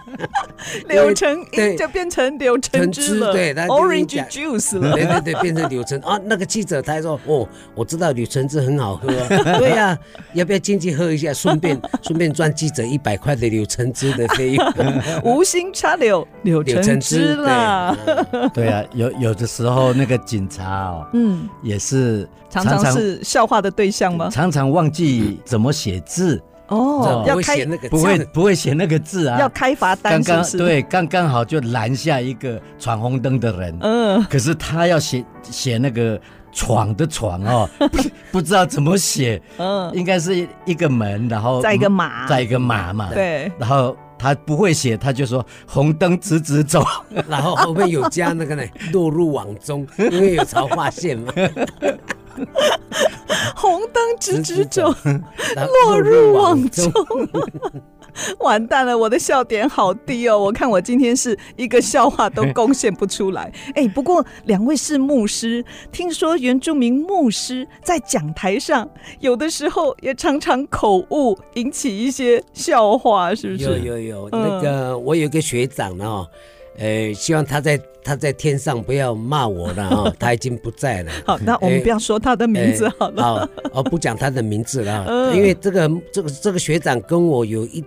[0.87, 6.21] 柳橙对就变成柳橙汁了，对，orange juice 了，对对对，变成柳橙啊。
[6.27, 9.09] 那个记者他说：“哦，我知道柳橙汁很好喝，
[9.59, 9.97] 对呀，
[10.35, 11.33] 要不要进去喝一下？
[11.33, 14.73] 顺便顺便赚记者一百块的柳橙汁的费用。
[15.25, 17.97] ”无心插柳柳橙汁啦，
[18.53, 24.29] 对啊，有有的时候那个警察哦，嗯，也是常常是笑话的对象吗？
[24.31, 26.39] 常常忘记怎么写字。
[26.71, 29.39] 哦，要开那个不会不会写那个字啊？
[29.41, 30.57] 要开罚单是不是？
[30.57, 33.77] 刚刚对，刚刚好就拦下一个闯红灯的人。
[33.81, 36.19] 嗯，可是他要写写那个
[36.53, 38.03] 闯的闯哦， 不
[38.33, 39.43] 不知道怎么写。
[39.59, 43.11] 嗯，应该是一个门，然后再一个马，再一个马嘛。
[43.13, 46.85] 对，然后他不会写，他就说红灯直直走，
[47.29, 51.33] 然后后面有加那个呢，落入网中，因为有超划线嘛。
[53.57, 54.93] 红灯直直走，
[55.85, 56.91] 落入网中，
[58.41, 58.97] 完蛋了！
[58.97, 63.53] 我的笑点好低哦，我看我今天是一个笑话都贡献不出来。
[63.75, 68.89] 哎，不过两位是牧师，听说原住民牧师在讲台上
[69.21, 73.65] 有的时候也常常口误，引起一些笑话，是不是？
[73.65, 76.27] 有有有，嗯、那个我有个学长呢，哦。
[76.79, 81.13] 呃，希望他在他在天上不要骂我了啊， 他已经不在了。
[81.27, 83.23] 好，那我们不要说他的名字好了。
[83.23, 85.07] 好，哦，不讲他的名字了，
[85.37, 87.85] 因为这个这个这个学长跟我有一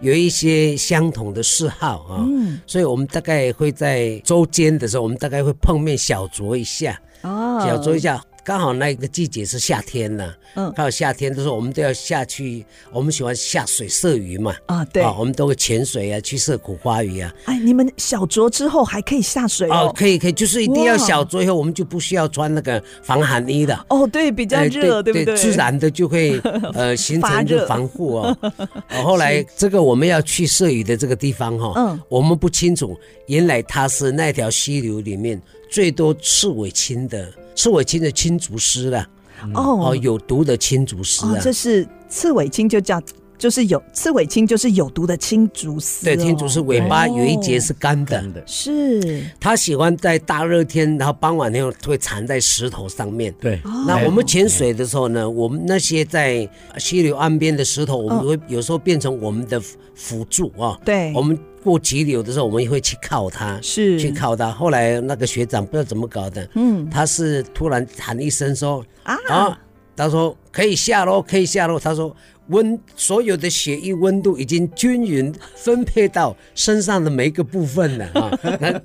[0.00, 2.24] 有一些相同的嗜好啊，
[2.66, 8.22] 所以我们大概会在周间的时候，我们大概会碰面小酌一下，哦，小酌一下。
[8.44, 17.32] 刚好那个季节是夏天呢，嗯，刚好夏天的时候，我们都要下去，我们喜欢下水射鱼嘛，啊，对，啊我们都会潜水啊，去射苦花鱼啊。
[17.44, 19.92] 哎，你们小酌之后还可以下水哦？
[19.96, 23.86] 可以可以，就是一定要小酌以后，我们就不需要穿那个防寒衣的。
[23.88, 25.36] 哦，对，比较热，对不对？
[25.36, 26.40] 自然的就会
[26.74, 28.36] 呃形成这个防护哦。
[29.04, 37.32] 后来这个我们要去射鱼的这个地方哈，嗯，我们不清楚，原来它是那条溪流里面最多刺尾青的。
[37.56, 39.06] 刺尾青的青竹丝了，
[39.52, 42.98] 哦，有毒的青竹丝啊，这是刺尾青，就叫
[43.40, 46.04] 就是有刺尾青，就是有毒的青竹丝。
[46.04, 49.24] 对，青竹丝尾巴有一节是干的，是。
[49.40, 53.34] 它喜欢在大热天，然后傍晚那会缠在石头上面。
[53.40, 59.58] 对，那我们潜水的时候呢，我们那些在溪流岸边的石头，我们会有时候变成我们的
[59.94, 60.78] 辅助啊。
[60.84, 61.36] 对，我们。
[61.62, 64.50] 过急流的时候，我们也会去靠它，是去靠它。
[64.50, 69.60] 后来那个学长不知道怎么搞的，嗯，他是突然喊一声说啊，啊，
[69.94, 71.78] 他说可以下喽，可以下喽。
[71.78, 72.16] 他说
[72.50, 78.38] 温所有的血液温度已经均匀分配到身上的每一个部分了啊。
[78.60, 78.80] 那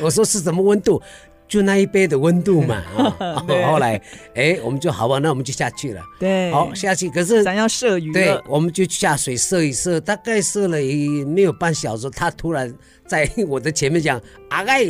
[0.00, 1.00] 我说是什么温度？
[1.48, 3.44] 就那一杯的温度嘛啊。
[3.66, 4.00] 后来，
[4.36, 6.00] 哎，我们就好吧，那我们就下去了。
[6.20, 7.10] 对，好下去。
[7.10, 12.72] 可是咱要射鱼，对，我们就下水射一射，大概射了一没有半小时，他突然
[13.04, 14.84] 在我的前面讲阿盖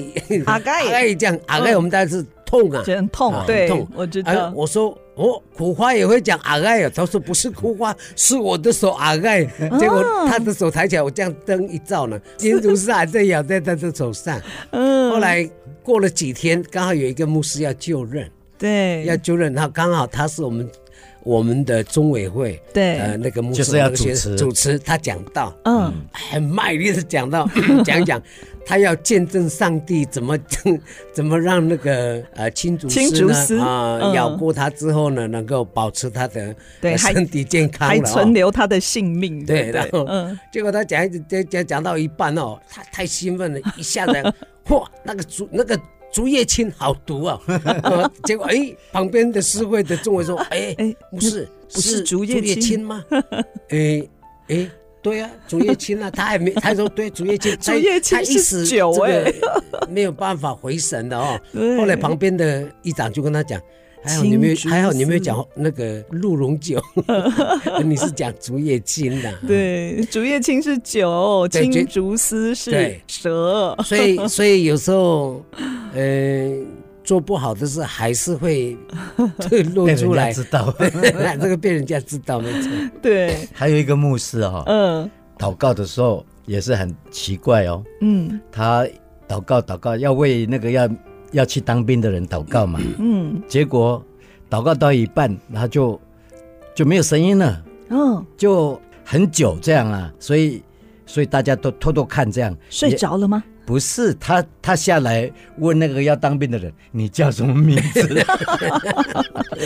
[0.45, 4.53] 阿盖 阿盖这样阿盖，我们当时痛啊，很痛，啊对，痛，我知道。
[4.57, 9.45] 我说哦，苦花也会讲阿盖啊，他说不是苦花，是我的手阿盖。
[9.79, 14.41] 结果他的手抬起来，我这样灯一照呢，金竹是还在咬在他的手上。
[14.73, 15.49] 嗯，后来。
[15.83, 20.71] 过了几天，刚好有一个牧师要就任，对，要就任，他刚好他是我们
[21.23, 24.37] 我们的中委会，对，呃，那个牧师要主持。
[24.37, 27.49] 主持，他讲到，嗯，很卖力的讲到，
[27.85, 28.21] 讲讲
[28.65, 30.39] 他要见证上帝怎么
[31.13, 44.13] 怎么让那个呃青竹丝呢啊咬过他之后呢，能够保持他的对身体健康，还存留他的性命，对，然后嗯，结果他讲一讲讲讲到一半哦，他太兴奋了，一下子。
[44.67, 45.77] 嚯，那个竹那个
[46.13, 47.41] 竹叶青好毒啊！
[48.25, 53.05] 结果哎，旁边的诗会的众委说：“哎 哎，不是不是竹叶青吗？”
[53.71, 54.03] 哎
[54.49, 54.71] 哎，
[55.03, 59.33] 对呀，竹叶青啊，他还没他说对竹叶青，竹叶青是酒哎，
[59.89, 61.41] 没有办法回神的哦。
[61.79, 63.61] 后来旁边的议长就跟他讲。
[64.03, 66.81] 还好你没有，还好你没有讲那个鹿茸酒，
[67.85, 69.33] 你是讲竹叶青的。
[69.47, 73.77] 对，竹叶青是酒，青竹丝是蛇。
[73.85, 75.45] 所以，所以有时候，
[75.95, 76.51] 呃，
[77.05, 78.77] 做不好的事还是会
[79.51, 82.71] 会露出来，知道， 这个被人家知道没错。
[83.03, 88.87] 对，还有一个牧师哈，嗯，祷告的时候也是很奇怪哦，嗯，他
[89.29, 90.89] 祷告祷告要为那个要。
[91.33, 94.03] 要去当兵的人祷告嘛，嗯，结果
[94.49, 96.01] 祷告到一半，然后就
[96.75, 100.63] 就没有声音了，嗯，就很久这样啊，所以
[101.07, 103.43] 所以大家都偷偷看这样，睡着了吗？
[103.71, 108.03] 不是他，他下来问那个要当兵的人：“你叫什么名字？”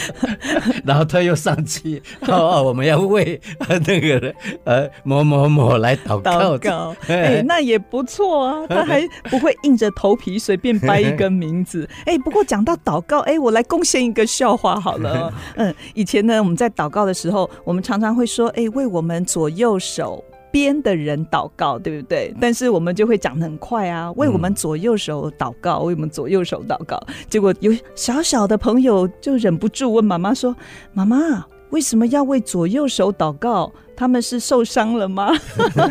[0.85, 3.40] 然后他又上去：“哦，我们要为
[3.87, 11.88] 那个人呃某某某来祷告。”祷告，哎， 那也不错啊，他还不会硬着头皮随便掰一个名字。
[12.05, 15.33] 哎，不过讲到祷告，哎，我来贡献一个笑话好了。
[15.57, 20.23] 嗯，以前呢，我们在祷告的时候，我们常常会说：“哎，为我们左右手。”
[20.55, 22.33] 边的人祷告，对不对？
[22.40, 26.97] 但是我们就会讲得很快啊，为我们左右手祷告，为我们左右手祷告。
[27.29, 30.55] 结果有小小的朋友就忍不住问妈妈说
[30.95, 33.73] ：“妈妈，为什么要为左右手祷告？
[33.97, 35.33] 他们是受伤了吗？”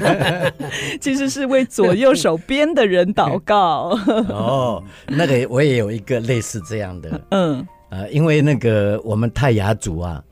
[1.01, 3.99] 其实是为左右手边的人祷告。
[4.31, 10.23] 哦，那个我也有一个类似这样的，嗯，呃，因为那个我们泰雅族啊，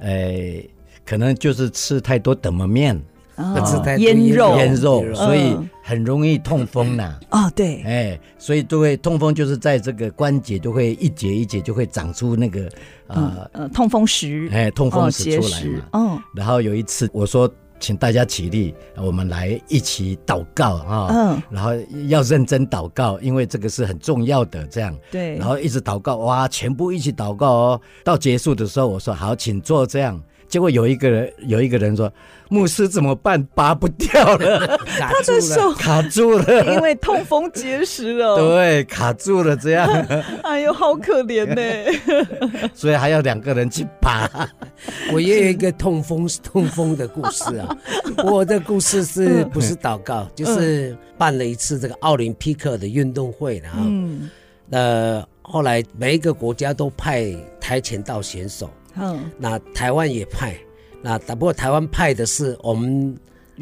[0.00, 0.62] 呃，
[1.06, 3.00] 可能就是吃太多等门面。
[3.98, 7.18] 腌肉，腌肉，所以很容易痛风呐。
[7.30, 12.68] 哦，对，哎，所以都会痛风，就是在这个关节都会一节一节就会长出那个
[13.06, 15.82] 啊，呃，痛风石，哎，痛风石出来嘛。
[15.92, 21.08] 嗯，然后有一次我说，请大家起立，我们来一起祷告啊。
[21.10, 21.70] 嗯，然后
[22.08, 24.66] 要认真祷告，因为这个是很重要的。
[24.66, 27.80] 这样，对，然后一直祷告，哇，全部一起祷告哦。
[28.04, 30.20] 到结束的时候，我说好，请坐这样。
[30.50, 32.12] 结果有一个人，有一个人说
[32.50, 33.40] ：“牧师怎么办？
[33.54, 38.34] 拔不掉了， 他的手卡住了，因为痛风结石了。
[38.36, 39.88] ”对，卡住了，这样。
[40.42, 42.70] 哎呦，好可怜呢！
[42.74, 44.28] 所以还要两个人去拔。
[45.12, 47.78] 我也有一个痛风痛风的故事啊。
[48.24, 50.28] 我的故事是不是祷告？
[50.34, 53.88] 就是办了一次这个奥林匹克的运动会，然后，
[54.70, 58.68] 呃，后来每一个国家都派跆拳道选手。
[58.96, 60.56] 嗯，那台湾也派，
[61.02, 63.16] 那不过台湾派的是我们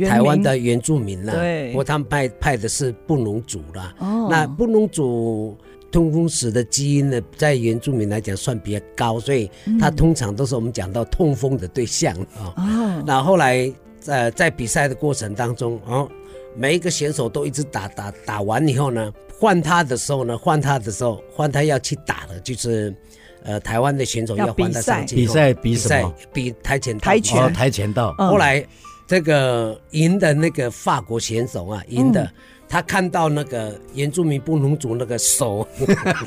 [0.06, 3.94] 台湾的原住民啦，对，不过他们派派的是布农族啦。
[3.98, 5.56] 哦，那布农族
[5.90, 12.54] 痛风石的基因呢，在原住民来讲算比较高，所以他通常都是我们讲到痛风的对象啊。
[12.56, 13.72] 哦，那后来
[14.06, 16.08] 呃在比赛的过程当中，哦，
[16.56, 22.94] 每一个选手都一直打打打完以后呢，换他的时候呢，换他的时候，换他要去打的就是。
[23.42, 27.52] 呃，台湾的选手要换他上去比赛，比赛比跆拳跆拳。
[27.52, 28.14] 跆拳道。
[28.18, 28.64] 后来
[29.06, 32.30] 这个赢的那个法国选手啊，赢的。
[32.68, 35.66] 他看到那个原住民布农族那个手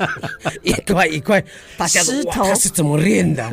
[0.62, 1.42] 一块一块，
[1.76, 3.48] 大家都哇，他是怎么练的？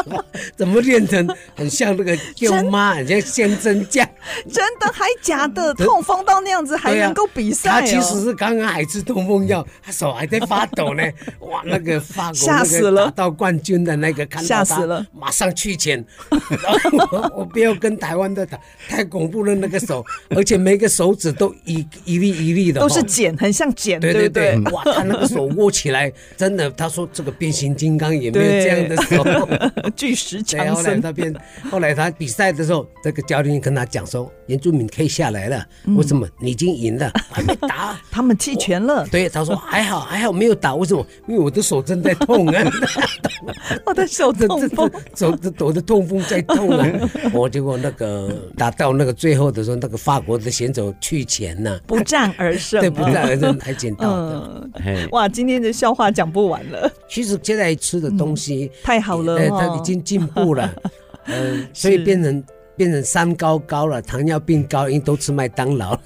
[0.54, 4.06] 怎么练成很像那个舅妈，很像仙珍酱？
[4.52, 5.72] 真的还假的？
[5.74, 7.70] 痛风到那样子还能够比赛？
[7.70, 11.02] 他其实是刚刚还吃痛风药，他手还在发抖呢。
[11.40, 22.18] 哇，那个法国那个拿到冠军的那个，看到他马上去前，我我不要跟台湾的打，太恐怖了那个手，而且每个手指都一一。
[22.18, 24.72] 粒一粒的，都是茧，很像茧，对对对，对？
[24.72, 29.48] 哇，他那个手握起来，真的，他说这个变形金刚也没有这样的手，
[29.96, 30.74] 巨石强森。
[30.76, 31.34] 后来他变，
[31.70, 35.64] 后来他比赛的时候，这个教练跟他讲说，原住民可以下来了，
[35.96, 36.26] 为什么？
[36.40, 39.06] 你已经赢了， 还没打，他们弃权了。
[39.10, 41.06] 对，他说还好还好没有打，为什么？
[41.28, 42.64] 因为我的手正在痛啊，
[43.84, 46.86] 我的手痛风，手我的痛风在痛啊，
[47.32, 54.70] 我结果那个打到那个最后的时候，那个法国的选手去钱了，不战而胜，对，不战而胜才捡到的。
[55.10, 56.90] 哇，今天的笑话讲不完了。
[57.06, 60.74] 其实现在吃的东西太好了，它已经进步了，
[61.28, 62.42] 嗯，所以变成
[62.74, 65.98] 变成三高高了，糖尿病高，因为都吃麦当劳。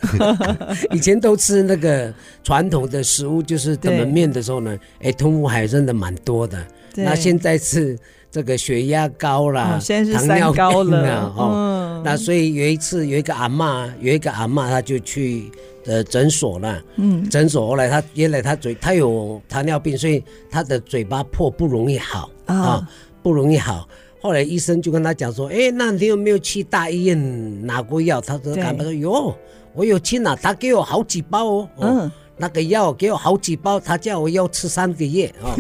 [0.90, 6.58] 以前都吃那个传统的食物，就是怎么面的时候呢，哎，通风还真的蛮多的。
[6.96, 7.96] 那现在是
[8.31, 15.51] 这个血压高了，现在是三高了，哦，那所以有一次有一个阿妈，有一个阿妈，她就去。
[15.87, 22.87] 呃，诊所了，嗯，诊所后来她原来她嘴她有糖尿病，所以她的嘴巴破不容易好啊、哦，
[23.22, 23.89] 不容易好。
[24.20, 28.20] 后来医生就跟她讲说，哎，那你有没有去大医院拿过药？
[28.20, 29.35] 他说，她说有，
[29.74, 35.55] 我有去拿，他给我好几包哦，嗯，那个药给我好几包，他叫我要吃三个月哦，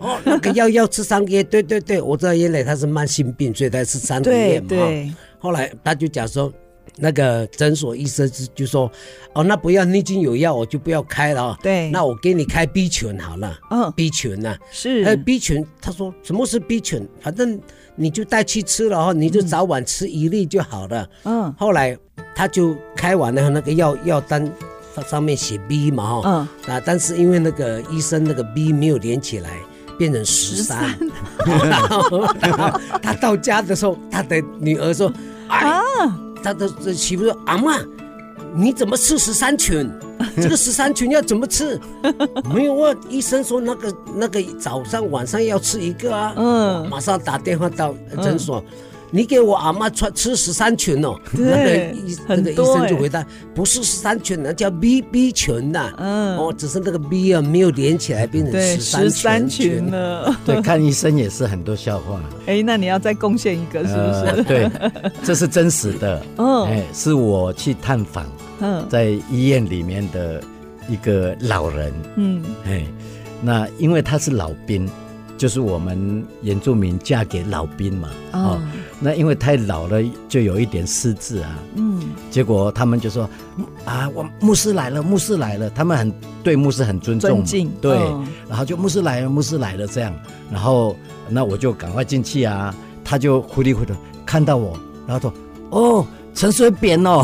[0.00, 4.66] 哦，那个药要吃三个月，对对对，我知道原来他是慢性病，所以他吃三个月嘛。
[4.68, 5.12] 对对。
[5.38, 6.52] 后来他就讲说。
[6.98, 8.90] 那个诊所医生就说
[9.34, 11.58] ：“哦，那不要，你已经有药，我就不要开了哦。
[11.62, 13.58] 对，那我给你开 B 群好了。
[13.70, 14.56] 嗯，B 群呢？
[14.70, 15.02] 是。
[15.02, 17.06] 呃，B 群，他说什么是 B 群？
[17.20, 17.60] 反正
[17.96, 21.06] 你就带去吃了哈，你就早晚吃一粒就好了。
[21.24, 21.52] 嗯。
[21.58, 21.94] 后来
[22.34, 24.50] 他就开完了那个药药单，
[24.96, 26.48] 它上面写 B 嘛哈。
[26.66, 26.74] 嗯。
[26.74, 29.50] 啊，但是因为那个医生那个 B 没有连起来，
[29.98, 30.96] 变成十三。
[31.44, 31.82] 然
[33.02, 35.12] 他到家的时候，他的女儿说：
[35.48, 35.82] 啊。”
[36.42, 37.76] 他的媳妇说：“阿妈，
[38.54, 39.90] 你怎么吃十三群？
[40.36, 41.78] 这个十三群要怎么吃？
[42.54, 46.32] 没有啊，医生说那个那个早上晚上要吃一个啊。
[46.36, 48.60] 嗯，马上打电话到诊所。
[48.60, 48.64] 嗯”
[49.10, 55.92] 你给我阿妈穿吃十三群哦，那个医那个医生就回答，不是十三群，那叫 B B 群呐。
[55.98, 60.34] 嗯，哦，只是那个 B 啊没有连起来变成十三群了。
[60.44, 62.20] 对，看医生也是很多笑话。
[62.46, 64.42] 哎，那你要再贡献一个是不是？
[64.44, 64.70] 对，
[65.22, 66.22] 这是真实的。
[66.38, 68.26] 嗯，哎，是我去探访，
[68.60, 70.42] 嗯，在医院里面的
[70.88, 71.92] 一个老人。
[72.16, 72.84] 嗯，哎，
[73.40, 74.88] 那因为他是老兵。
[75.36, 78.60] 就是我们原住民嫁给老兵嘛，哦，
[79.00, 81.58] 那因为太老了，就有一点失智啊。
[81.74, 83.28] 嗯，结果他们就说
[83.84, 86.12] 啊，我牧师来了，牧师来了，他们很
[86.42, 87.98] 对牧师很尊重，尊敬，对，
[88.48, 90.14] 然后就牧师来了，牧师来了这样，
[90.50, 90.96] 然后
[91.28, 92.74] 那我就赶快进去啊，
[93.04, 95.34] 他就糊里糊涂看到我，然后说
[95.70, 97.22] 哦，陈水扁哦，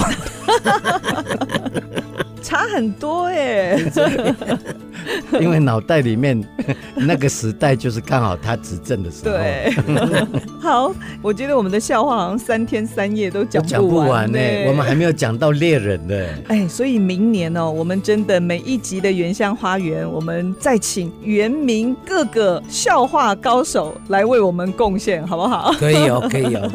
[2.42, 3.90] 差很多耶。
[5.40, 6.42] 因为脑袋里面
[6.94, 9.32] 那个时代就是刚好他执政的时候。
[9.32, 9.72] 对，
[10.60, 14.38] 好，我觉得我们的笑话好像三天三夜都讲不完呢。
[14.68, 16.14] 我们还没有讲到猎人呢。
[16.48, 25.72] 哎，所以明年哦，我们真的每一集的原乡花园，我们再请原民各个笑话高手来为我们贡献，好不好？
[25.78, 26.70] 可以哦，可以哦。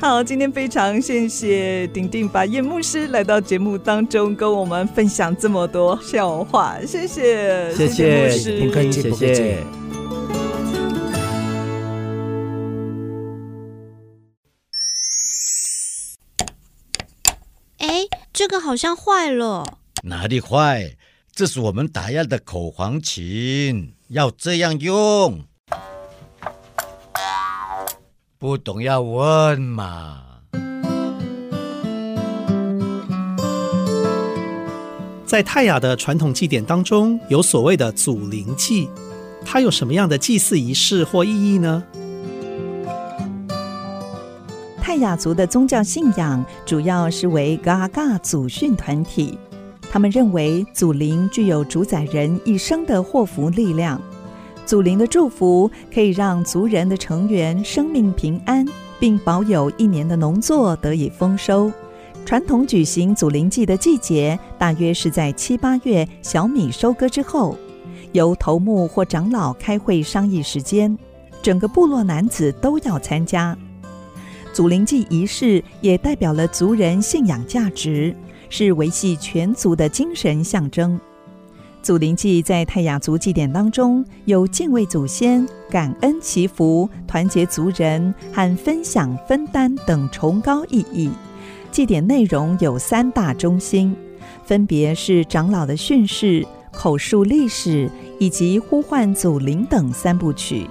[0.00, 7.71] 好，今天非常谢谢鼎鼎把叶牧师来到节目当中，跟我们分享这么多笑话，谢谢。
[7.76, 9.64] 谢谢，不客气，谢谢。
[17.78, 19.78] 哎，这个好像坏了。
[20.04, 20.96] 哪里坏？
[21.34, 25.44] 这是我们打样的口簧琴，要这样用。
[28.38, 30.31] 不懂要问嘛。
[35.32, 38.86] 在泰雅的传统祭典当中，有所谓的祖灵祭，
[39.46, 41.82] 它有什么样的祭祀仪式或意义呢？
[44.78, 49.38] 泰雅族的宗教信仰主要是为嘎嘎祖训团体，
[49.90, 53.98] 他们认为祖灵具有主宰人一生的祸福力量，
[54.66, 58.68] 祖灵的祝福可以让族人的成员生命平安，
[59.00, 61.72] 并保有一年的农作得以丰收。
[62.24, 67.56] 传统举行祖灵祭的季节，大约是在七八月小米收割之后，
[68.12, 70.96] 由头目或长老开会商议时间，
[71.42, 73.56] 整个部落男子都要参加。
[74.52, 78.14] 祖灵祭仪式也代表了族人信仰价值，
[78.48, 80.98] 是维系全族的精神象征。
[81.82, 91.10] 祖灵祭在泰雅族祭典当中，有敬畏祖先、感恩祈福、团结族人和分享分担等崇高意义。
[91.72, 93.96] 祭典内容有三大中心，
[94.44, 100.68] 分别是长老的训示、口述历史以及呼唤祖灵等三部曲。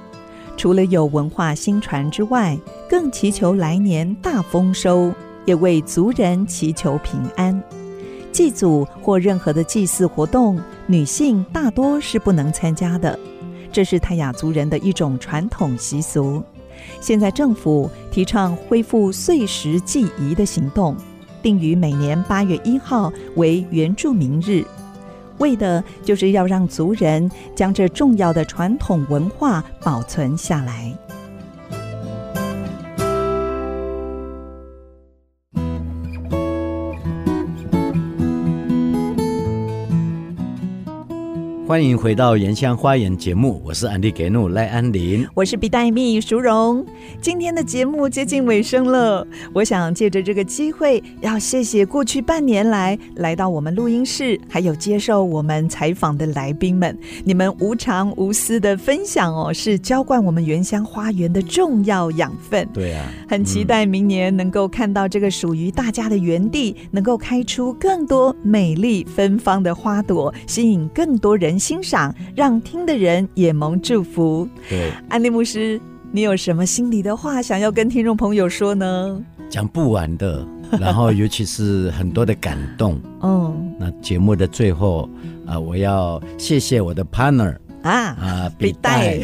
[0.55, 2.55] 除了有文化新传之外，
[2.87, 5.11] 更祈求来年大丰收，
[5.43, 7.59] 也为族人祈求平安。
[8.31, 13.17] 祭祖或任何的祭祀活动，女性大多是不能参加的，
[13.71, 16.43] 这是泰雅族人的一种传统习俗。
[16.99, 20.95] 现在政府提倡恢复碎石祭仪的行动，
[21.41, 24.63] 定于每年八月一号为原住民日，
[25.37, 30.95] 为的就是要让族人将这重要的传统文化保存下来。
[41.71, 46.85] 欢迎回到《原乡花园》节目，我是安迪给努赖安林，我是比黛蜜淑荣。
[47.21, 62.67] 今天的节目接近尾声了，我想借着这个机会，要谢谢过去半年来来到我们录音室，还有接受我们采访的来宾们，你们无偿无私的分享哦，是浇灌我们原乡花园的重要养分。
[62.73, 74.49] 对啊，很期待明年能够看到这个属于大家的园地，能够开出更多美丽芬芳的花朵，吸引更多人欣赏，让听的人也蒙祝福。
[74.67, 75.79] 对，安利牧师，
[76.11, 79.23] 你有什么心里的话想要跟听众朋友说呢？
[79.47, 80.43] 讲不完的，
[80.79, 82.99] 然后尤其是很多的感动。
[83.21, 85.07] 嗯， 那节目的最后
[85.45, 89.19] 啊、呃，我要谢谢我的 partner 啊啊，笔袋，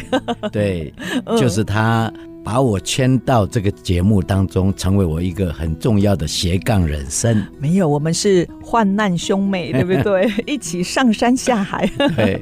[0.52, 0.94] 对，
[1.36, 2.12] 就是他。
[2.48, 7.46] 把我签到这个节目当中，成为我一个很重要的斜杠人生。
[7.58, 10.32] 没有，我们是患难兄妹，对不对？
[10.50, 11.86] 一起上山下海。
[12.16, 12.40] 对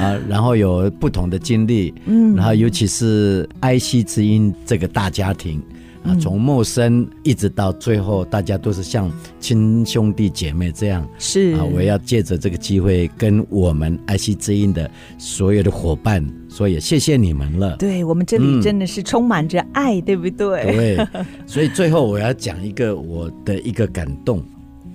[0.00, 5.62] 啊，然后有不同的经历，嗯，然后尤其是 IC 之音这个大家庭。
[6.08, 11.06] 啊，从陌生一直到最后，大家都是像亲兄弟姐妹这样。
[11.18, 17.76] 是啊，我要借着这个机会，跟我们爱惜之音的所有的伙伴说，也谢谢你们了。
[17.76, 20.62] 对，我们这里真的是充满着爱，嗯、对不对？
[20.64, 21.06] 对，
[21.46, 24.42] 所以最后我要讲一个我的一个感动。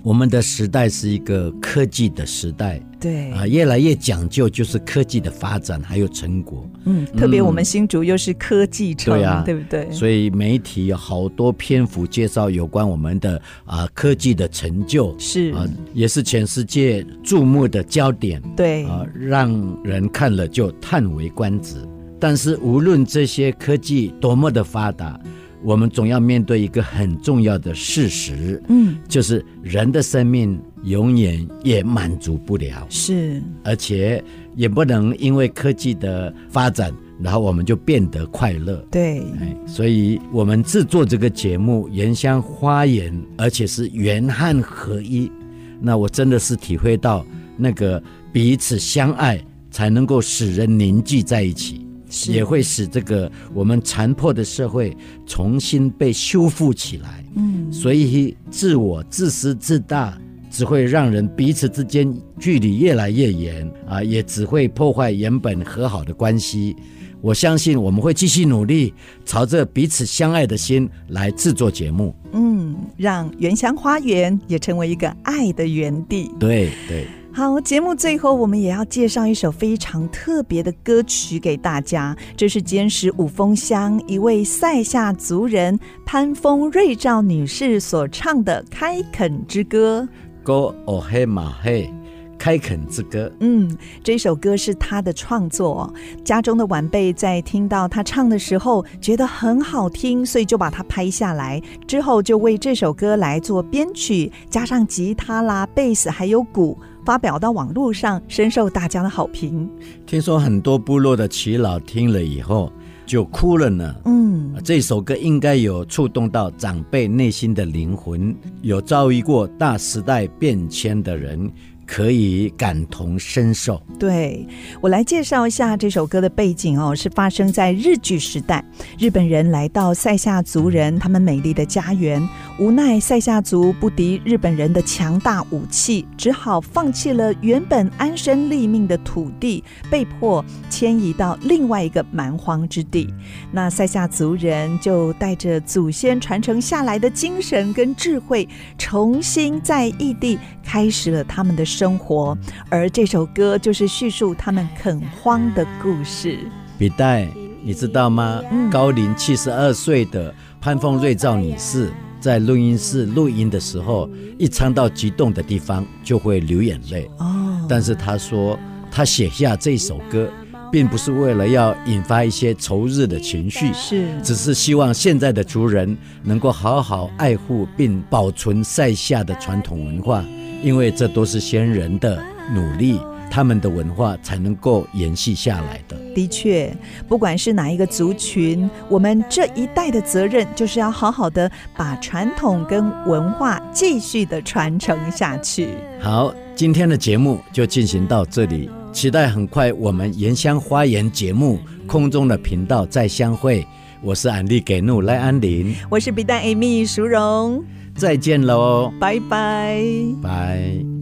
[0.04, 6.68] 我们的时代是一个科技的时代，对啊，越来越讲究就是科技的发展还有成果。
[6.84, 9.90] 嗯，特别我们新竹又是科技城，对啊，对不对？
[9.90, 18.42] 所以媒体有好多篇幅介绍有关我们的啊科技的成就，是啊，也是全世界注目的焦点。
[18.54, 19.50] 对啊，让
[19.82, 21.76] 人看了就叹为观止。
[22.20, 25.18] 但是无论这些科技多么的发达。
[25.64, 34.22] 我们总要面对一个很重要的事实，嗯，就是人的生命永远也满足不了，是，而且
[34.54, 39.22] 也不能因为科技的发展，然后我们就变得快乐，对，
[39.66, 45.32] 所以我们制作这个节目《原乡花园》，而且是原汉合一，
[45.80, 47.24] 那我真的是体会到
[47.56, 48.02] 那个
[48.32, 51.83] 彼此相爱，才能够使人凝聚在一起。
[52.28, 54.96] 也会使这个我们残破的社会
[55.26, 57.24] 重新被修复起来。
[57.36, 60.16] 嗯，所以自我自私自大
[60.50, 66.76] 只会让人彼此之间距离越来越远啊，也只会破坏原本和好的关系。
[67.20, 68.92] 我相信我们会继续努力，
[69.24, 72.14] 朝着彼此相爱的心来制作节目。
[72.32, 76.30] 嗯，让原乡花园也成为一个爱的园地。
[76.38, 77.06] 对对。
[77.36, 85.76] 好，节目最后我们也要介绍一首非常特别的歌曲给大家，这是尖石五峰乡一位塞夏族人
[86.06, 90.08] 潘峰瑞照女士所唱的《开垦之歌》。
[90.44, 91.92] 歌哦嘿马嘿。
[92.36, 95.90] 开垦之歌，嗯，这首歌是他的创作。
[96.24, 101.62] 家中的晚辈在听到他唱的时候，觉得很好听，所以就把它拍下来。
[101.86, 109.68] 之后就为这首歌来做编曲，加上吉他啦、贝斯还有鼓，发表到网络上，深受大家的好评。
[110.06, 112.72] 听说很多部落的耆老听了以后
[113.04, 113.94] 就哭了呢。
[114.06, 121.50] 嗯，这首歌应该有触动到长辈内心的灵魂，有遭遇过大时代变迁的人。
[121.86, 123.82] 可以感同身受。
[123.98, 124.46] 对，
[124.80, 128.64] 我来介绍一下这首歌的背景哦，是发生在日据时代，
[128.98, 132.26] 日本人来到塞夏族人他们美丽的家园，
[132.58, 143.12] 无奈塞夏族不敌日本人的强大武器，只好放弃了原本安身立命的土地，被迫迁移到另外一个蛮荒之地。
[143.52, 152.38] 那塞夏族人就带着祖先传承下来的精神跟智慧，重新在异地开始了他们的生活，
[152.70, 156.38] 而这首歌就是叙述他们垦荒的故事。
[156.78, 157.28] 笔袋，
[157.64, 158.40] 你知道吗？
[158.52, 164.08] 嗯、高龄七十二岁的潘凤瑞照女士，在录音室录音的时候，
[164.38, 167.10] 一唱到激动的地方就会流眼泪。
[167.18, 168.56] 哦，但是她说，
[168.90, 170.28] 她写下这首歌，
[170.70, 180.24] 并不是为了要引发一些仇日的情绪，是，只是希望现在的族人能够好好爱护并保存塞夏的传统文化，
[180.64, 182.20] 因为这都是先人的
[182.54, 182.98] 努力。
[183.30, 185.96] 他们的文化才能够延续下来的。
[186.14, 186.72] 的确，
[187.08, 195.70] 不管是哪一个族群，我们这一代的责任就是要好好的把传统跟文化继续的传承下去。
[196.00, 201.58] 好，今天的节目就进行到这里，期待很快我们原乡花园节目
[201.88, 203.66] 空中的频道再相会。
[204.00, 208.92] 我是安利给怒赖安林，我是 B 站 Amy 淑荣，再见喽。
[209.00, 209.82] 拜拜。
[210.22, 210.94] 拜。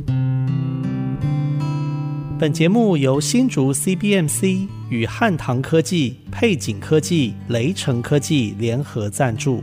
[2.43, 9.62] 本节目由新竹 cbmc 与汉唐科技配景科技雷成科技联合赞助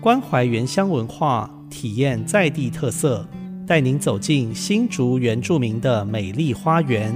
[0.00, 3.28] 关怀原乡文化体验在地特色
[3.66, 7.14] 带您走进新竹原住民的美丽花园。